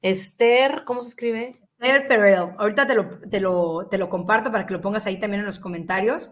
Esther, 0.00 0.84
¿cómo 0.84 1.02
se 1.02 1.10
escribe? 1.10 1.60
Perel. 1.78 2.54
Ahorita 2.58 2.86
te 2.86 2.94
lo, 2.94 3.08
te, 3.08 3.40
lo, 3.40 3.88
te 3.90 3.98
lo 3.98 4.08
comparto 4.08 4.52
para 4.52 4.66
que 4.66 4.74
lo 4.74 4.80
pongas 4.80 5.06
ahí 5.06 5.18
también 5.18 5.40
en 5.40 5.46
los 5.46 5.58
comentarios. 5.58 6.30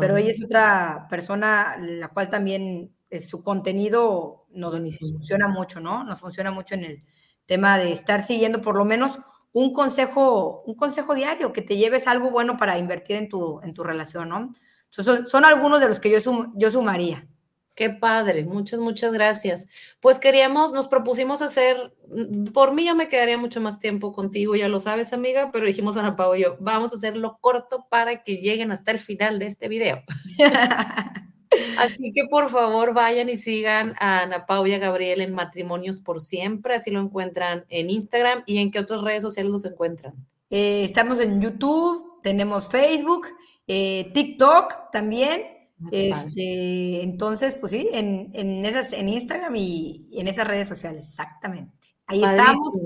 Pero 0.00 0.16
ella 0.16 0.30
es 0.30 0.42
otra 0.42 1.06
persona, 1.10 1.76
la 1.78 2.08
cual 2.08 2.30
también 2.30 2.94
su 3.20 3.42
contenido 3.42 4.46
nos, 4.50 4.72
funciona 4.98 5.48
mucho, 5.48 5.80
¿no? 5.80 6.04
Nos 6.04 6.20
funciona 6.20 6.50
mucho 6.50 6.74
en 6.74 6.84
el 6.84 7.02
tema 7.46 7.78
de 7.78 7.92
estar 7.92 8.24
siguiendo 8.24 8.62
por 8.62 8.76
lo 8.76 8.84
menos 8.84 9.18
un 9.52 9.72
consejo, 9.72 10.62
un 10.62 10.74
consejo 10.74 11.14
diario, 11.14 11.52
que 11.52 11.62
te 11.62 11.76
lleves 11.76 12.06
algo 12.06 12.30
bueno 12.30 12.56
para 12.56 12.78
invertir 12.78 13.16
en 13.16 13.28
tu, 13.28 13.60
en 13.62 13.74
tu 13.74 13.82
relación, 13.82 14.28
¿no? 14.30 14.50
son, 14.90 15.26
son 15.26 15.44
algunos 15.44 15.80
de 15.80 15.88
los 15.88 16.00
que 16.00 16.10
yo, 16.10 16.52
yo 16.54 16.70
sumaría. 16.70 17.26
Qué 17.74 17.88
padre, 17.88 18.44
muchas, 18.44 18.80
muchas 18.80 19.14
gracias. 19.14 19.66
Pues 20.00 20.18
queríamos, 20.18 20.72
nos 20.72 20.88
propusimos 20.88 21.40
hacer, 21.40 21.94
mm, 22.08 22.52
por 22.52 22.74
mí 22.74 22.84
yo 22.84 22.94
me 22.94 23.08
quedaría 23.08 23.38
mucho 23.38 23.62
más 23.62 23.80
tiempo 23.80 24.12
contigo, 24.12 24.54
ya 24.54 24.68
lo 24.68 24.78
sabes, 24.78 25.14
amiga, 25.14 25.50
pero 25.52 25.64
dijimos 25.64 25.96
a 25.96 26.00
Ana 26.00 26.14
Pau 26.14 26.34
y 26.34 26.42
yo, 26.42 26.56
vamos 26.60 26.92
a 26.92 26.96
hacerlo 26.96 27.38
corto 27.40 27.86
para 27.88 28.22
que 28.22 28.36
lleguen 28.36 28.72
hasta 28.72 28.90
el 28.90 28.98
final 28.98 29.38
de 29.38 29.46
este 29.46 29.68
video. 29.68 30.02
así 31.78 32.12
que 32.12 32.26
por 32.28 32.48
favor 32.48 32.94
vayan 32.94 33.28
y 33.28 33.36
sigan 33.36 33.94
a 33.98 34.20
Ana 34.20 34.46
Pau 34.46 34.66
y 34.66 34.74
a 34.74 34.78
Gabriel 34.78 35.20
en 35.20 35.34
Matrimonios 35.34 36.00
por 36.00 36.20
Siempre, 36.20 36.74
así 36.74 36.90
lo 36.90 37.00
encuentran 37.00 37.64
en 37.68 37.90
Instagram 37.90 38.42
y 38.46 38.58
en 38.58 38.70
qué 38.70 38.78
otras 38.78 39.02
redes 39.02 39.22
sociales 39.22 39.52
los 39.52 39.64
encuentran. 39.64 40.14
Eh, 40.50 40.84
estamos 40.84 41.18
en 41.20 41.40
YouTube, 41.40 42.20
tenemos 42.22 42.68
Facebook, 42.68 43.26
eh, 43.66 44.10
TikTok 44.12 44.90
también. 44.92 45.42
Este, 45.90 47.02
entonces, 47.02 47.56
pues 47.56 47.72
sí, 47.72 47.88
en, 47.92 48.30
en, 48.34 48.64
esas, 48.64 48.92
en 48.92 49.08
Instagram 49.08 49.56
y, 49.56 50.08
en 50.12 50.28
esas 50.28 50.46
redes 50.46 50.68
sociales, 50.68 51.08
exactamente. 51.08 51.72
Ahí 52.06 52.22
estamos. 52.22 52.78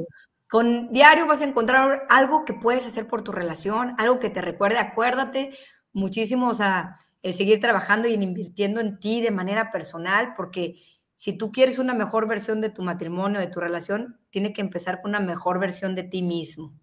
Con 0.48 0.92
diario 0.92 1.26
vas 1.26 1.40
a 1.40 1.44
encontrar 1.44 2.06
algo 2.08 2.44
que 2.44 2.54
puedes 2.54 2.86
hacer 2.86 3.08
por 3.08 3.22
tu 3.22 3.32
relación, 3.32 3.94
algo 3.98 4.20
que 4.20 4.30
te 4.30 4.40
recuerde, 4.40 4.78
acuérdate 4.78 5.50
muchísimo, 5.92 6.48
o 6.48 6.54
sea, 6.54 6.98
el 7.26 7.34
seguir 7.34 7.58
trabajando 7.58 8.06
y 8.06 8.14
invirtiendo 8.14 8.80
en 8.80 9.00
ti 9.00 9.20
de 9.20 9.32
manera 9.32 9.72
personal, 9.72 10.34
porque 10.36 10.76
si 11.16 11.32
tú 11.32 11.50
quieres 11.50 11.80
una 11.80 11.92
mejor 11.92 12.28
versión 12.28 12.60
de 12.60 12.70
tu 12.70 12.82
matrimonio, 12.82 13.40
de 13.40 13.48
tu 13.48 13.58
relación, 13.58 14.20
tiene 14.30 14.52
que 14.52 14.60
empezar 14.60 15.02
con 15.02 15.10
una 15.10 15.18
mejor 15.18 15.58
versión 15.58 15.96
de 15.96 16.04
ti 16.04 16.22
mismo, 16.22 16.78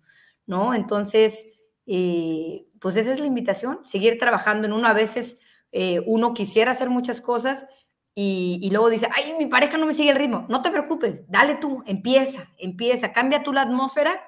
¿no? 0.46 0.74
Entonces, 0.74 1.46
eh, 1.86 2.66
pues 2.82 2.98
esa 2.98 3.14
es 3.14 3.22
la 3.22 3.26
invitación, 3.26 3.80
seguir 3.86 4.18
trabajando 4.18 4.68
en 4.68 4.74
uno. 4.74 4.86
A 4.86 4.94
veces 4.94 5.38
eh, 5.72 6.02
uno 6.08 6.34
quisiera 6.34 6.74
hacer 6.74 6.90
muchas 6.90 7.22
cosas 7.22 7.66
y, 8.14 8.68
luego 8.70 8.90
dice, 8.90 9.08
ay, 9.16 9.36
mi 9.40 9.46
pareja 9.46 9.78
no 9.78 9.86
me 9.86 9.94
sigue 9.94 10.10
el 10.10 10.18
ritmo. 10.18 10.46
No 10.50 10.62
te 10.62 10.72
preocupes, 10.72 11.24
dale 11.30 11.56
tú, 11.56 11.84
empieza, 11.86 12.50
empieza, 12.58 13.14
cambia 13.14 13.44
tú 13.44 13.54
la 13.54 13.62
atmósfera 13.62 14.20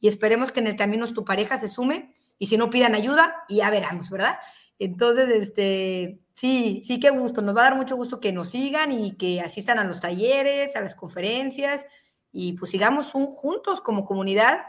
y 0.00 0.08
esperemos 0.08 0.50
que 0.50 0.58
en 0.58 0.66
el 0.66 0.74
camino 0.74 1.06
tu 1.12 1.24
pareja 1.24 1.58
se 1.58 1.68
sume 1.68 2.12
y 2.40 2.48
si 2.48 2.56
no 2.56 2.70
pidan 2.70 2.96
ayuda 2.96 3.44
y 3.48 3.58
ya 3.58 3.70
veremos, 3.70 4.10
¿verdad? 4.10 4.38
Entonces, 4.80 5.28
este, 5.28 6.18
sí, 6.32 6.82
sí, 6.86 6.98
qué 6.98 7.10
gusto, 7.10 7.42
nos 7.42 7.54
va 7.54 7.60
a 7.60 7.64
dar 7.64 7.76
mucho 7.76 7.96
gusto 7.96 8.18
que 8.18 8.32
nos 8.32 8.48
sigan 8.48 8.90
y 8.90 9.12
que 9.16 9.42
asistan 9.42 9.78
a 9.78 9.84
los 9.84 10.00
talleres, 10.00 10.74
a 10.74 10.80
las 10.80 10.94
conferencias 10.94 11.84
y 12.32 12.54
pues 12.54 12.70
sigamos 12.70 13.12
juntos 13.12 13.82
como 13.82 14.06
comunidad 14.06 14.60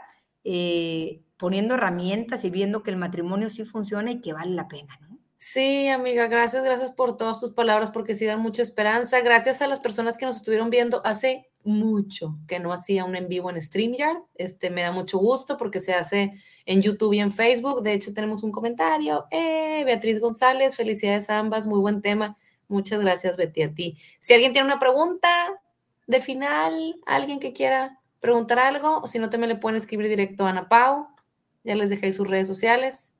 eh, 0.44 1.22
poniendo 1.38 1.74
herramientas 1.74 2.44
y 2.44 2.50
viendo 2.50 2.82
que 2.82 2.90
el 2.90 2.98
matrimonio 2.98 3.48
sí 3.48 3.64
funciona 3.64 4.10
y 4.10 4.20
que 4.20 4.34
vale 4.34 4.52
la 4.52 4.68
pena, 4.68 4.98
¿no? 5.00 5.18
Sí, 5.36 5.88
amiga, 5.88 6.28
gracias, 6.28 6.62
gracias 6.62 6.92
por 6.92 7.16
todas 7.16 7.40
tus 7.40 7.52
palabras 7.54 7.90
porque 7.90 8.14
sí 8.14 8.26
dan 8.26 8.40
mucha 8.40 8.62
esperanza. 8.62 9.20
Gracias 9.22 9.60
a 9.60 9.66
las 9.66 9.80
personas 9.80 10.18
que 10.18 10.26
nos 10.26 10.36
estuvieron 10.36 10.70
viendo 10.70 11.04
hace 11.04 11.50
mucho 11.64 12.38
que 12.46 12.60
no 12.60 12.72
hacía 12.72 13.04
un 13.04 13.16
en 13.16 13.28
vivo 13.28 13.50
en 13.50 13.60
StreamYard. 13.60 14.18
Este 14.34 14.70
me 14.70 14.82
da 14.82 14.92
mucho 14.92 15.18
gusto 15.18 15.56
porque 15.56 15.80
se 15.80 15.94
hace 15.94 16.30
en 16.66 16.82
YouTube 16.82 17.14
y 17.14 17.20
en 17.20 17.32
Facebook. 17.32 17.82
De 17.82 17.92
hecho, 17.92 18.12
tenemos 18.12 18.42
un 18.42 18.52
comentario. 18.52 19.26
Eh, 19.30 19.82
Beatriz 19.84 20.20
González, 20.20 20.76
felicidades 20.76 21.30
a 21.30 21.38
ambas, 21.38 21.66
muy 21.66 21.80
buen 21.80 22.00
tema. 22.02 22.36
Muchas 22.68 23.00
gracias, 23.00 23.36
Betty, 23.36 23.62
a 23.62 23.74
ti. 23.74 23.98
Si 24.18 24.34
alguien 24.34 24.52
tiene 24.52 24.66
una 24.66 24.78
pregunta 24.78 25.28
de 26.06 26.20
final, 26.20 26.96
alguien 27.06 27.38
que 27.38 27.52
quiera 27.52 28.00
preguntar 28.20 28.58
algo, 28.58 28.98
o 28.98 29.06
si 29.06 29.18
no, 29.18 29.30
también 29.30 29.50
le 29.50 29.56
pueden 29.56 29.76
escribir 29.76 30.08
directo 30.08 30.46
a 30.46 30.50
Ana 30.50 30.68
Pau. 30.68 31.08
Ya 31.64 31.74
les 31.74 31.90
dejé 31.90 32.12
sus 32.12 32.28
redes 32.28 32.48
sociales. 32.48 33.14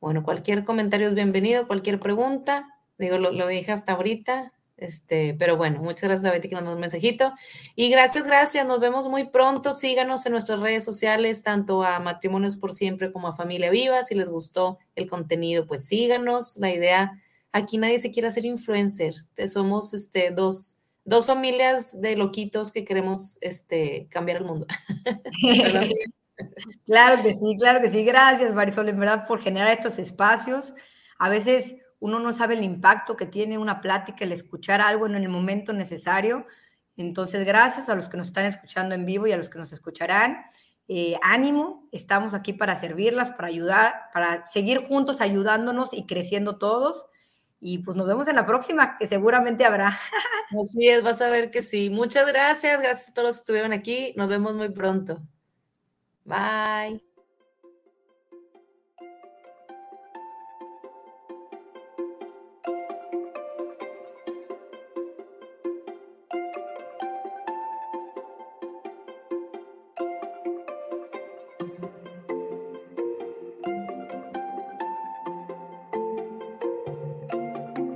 Bueno, 0.00 0.22
cualquier 0.22 0.64
comentario 0.64 1.08
es 1.08 1.14
bienvenido, 1.14 1.66
cualquier 1.66 2.00
pregunta. 2.00 2.68
Digo, 2.98 3.18
lo, 3.18 3.32
lo 3.32 3.46
dije 3.46 3.72
hasta 3.72 3.92
ahorita. 3.92 4.52
Este, 4.80 5.34
pero 5.38 5.58
bueno, 5.58 5.80
muchas 5.82 6.04
gracias 6.04 6.24
a 6.24 6.32
Betty 6.32 6.48
que 6.48 6.54
nos 6.54 6.64
mandó 6.64 6.76
un 6.76 6.80
mensajito. 6.80 7.34
Y 7.76 7.90
gracias, 7.90 8.26
gracias. 8.26 8.66
Nos 8.66 8.80
vemos 8.80 9.08
muy 9.08 9.24
pronto. 9.28 9.74
Síganos 9.74 10.24
en 10.24 10.32
nuestras 10.32 10.58
redes 10.58 10.84
sociales, 10.84 11.42
tanto 11.42 11.84
a 11.84 12.00
Matrimonios 12.00 12.56
por 12.56 12.72
Siempre 12.72 13.12
como 13.12 13.28
a 13.28 13.32
Familia 13.32 13.70
Viva. 13.70 14.02
Si 14.02 14.14
les 14.14 14.30
gustó 14.30 14.78
el 14.96 15.06
contenido, 15.06 15.66
pues 15.66 15.84
síganos. 15.84 16.56
La 16.56 16.72
idea, 16.72 17.12
aquí 17.52 17.76
nadie 17.76 17.98
se 17.98 18.10
quiere 18.10 18.28
hacer 18.28 18.46
influencer. 18.46 19.14
Somos 19.48 19.92
este, 19.92 20.30
dos, 20.30 20.78
dos 21.04 21.26
familias 21.26 22.00
de 22.00 22.16
loquitos 22.16 22.72
que 22.72 22.86
queremos 22.86 23.36
este, 23.42 24.08
cambiar 24.10 24.38
el 24.38 24.44
mundo. 24.44 24.66
claro 26.86 27.22
que 27.22 27.34
sí, 27.34 27.54
claro 27.58 27.82
que 27.82 27.90
sí. 27.90 28.02
Gracias, 28.02 28.54
Marisol, 28.54 28.88
en 28.88 28.98
verdad, 28.98 29.26
por 29.26 29.42
generar 29.42 29.76
estos 29.76 29.98
espacios. 29.98 30.72
A 31.18 31.28
veces 31.28 31.74
uno 32.00 32.18
no 32.18 32.32
sabe 32.32 32.54
el 32.54 32.64
impacto 32.64 33.16
que 33.16 33.26
tiene 33.26 33.58
una 33.58 33.80
plática, 33.80 34.24
el 34.24 34.32
escuchar 34.32 34.80
algo 34.80 35.06
en 35.06 35.14
el 35.14 35.28
momento 35.28 35.72
necesario. 35.72 36.46
Entonces, 36.96 37.46
gracias 37.46 37.88
a 37.88 37.94
los 37.94 38.08
que 38.08 38.16
nos 38.16 38.28
están 38.28 38.46
escuchando 38.46 38.94
en 38.94 39.06
vivo 39.06 39.26
y 39.26 39.32
a 39.32 39.36
los 39.36 39.48
que 39.48 39.58
nos 39.58 39.72
escucharán. 39.72 40.44
Eh, 40.88 41.16
ánimo, 41.22 41.88
estamos 41.92 42.34
aquí 42.34 42.52
para 42.52 42.74
servirlas, 42.74 43.30
para 43.30 43.48
ayudar, 43.48 43.94
para 44.12 44.44
seguir 44.44 44.78
juntos 44.86 45.20
ayudándonos 45.20 45.92
y 45.92 46.06
creciendo 46.06 46.58
todos. 46.58 47.06
Y 47.60 47.78
pues 47.78 47.96
nos 47.96 48.06
vemos 48.06 48.26
en 48.28 48.36
la 48.36 48.46
próxima, 48.46 48.96
que 48.98 49.06
seguramente 49.06 49.64
habrá. 49.64 49.96
Así 50.62 50.88
es, 50.88 51.02
vas 51.02 51.20
a 51.20 51.28
ver 51.28 51.50
que 51.50 51.62
sí. 51.62 51.90
Muchas 51.90 52.26
gracias, 52.26 52.80
gracias 52.80 53.10
a 53.10 53.14
todos 53.14 53.28
los 53.28 53.36
que 53.36 53.40
estuvieron 53.40 53.72
aquí. 53.72 54.14
Nos 54.16 54.28
vemos 54.28 54.54
muy 54.54 54.70
pronto. 54.70 55.22
Bye. 56.24 57.09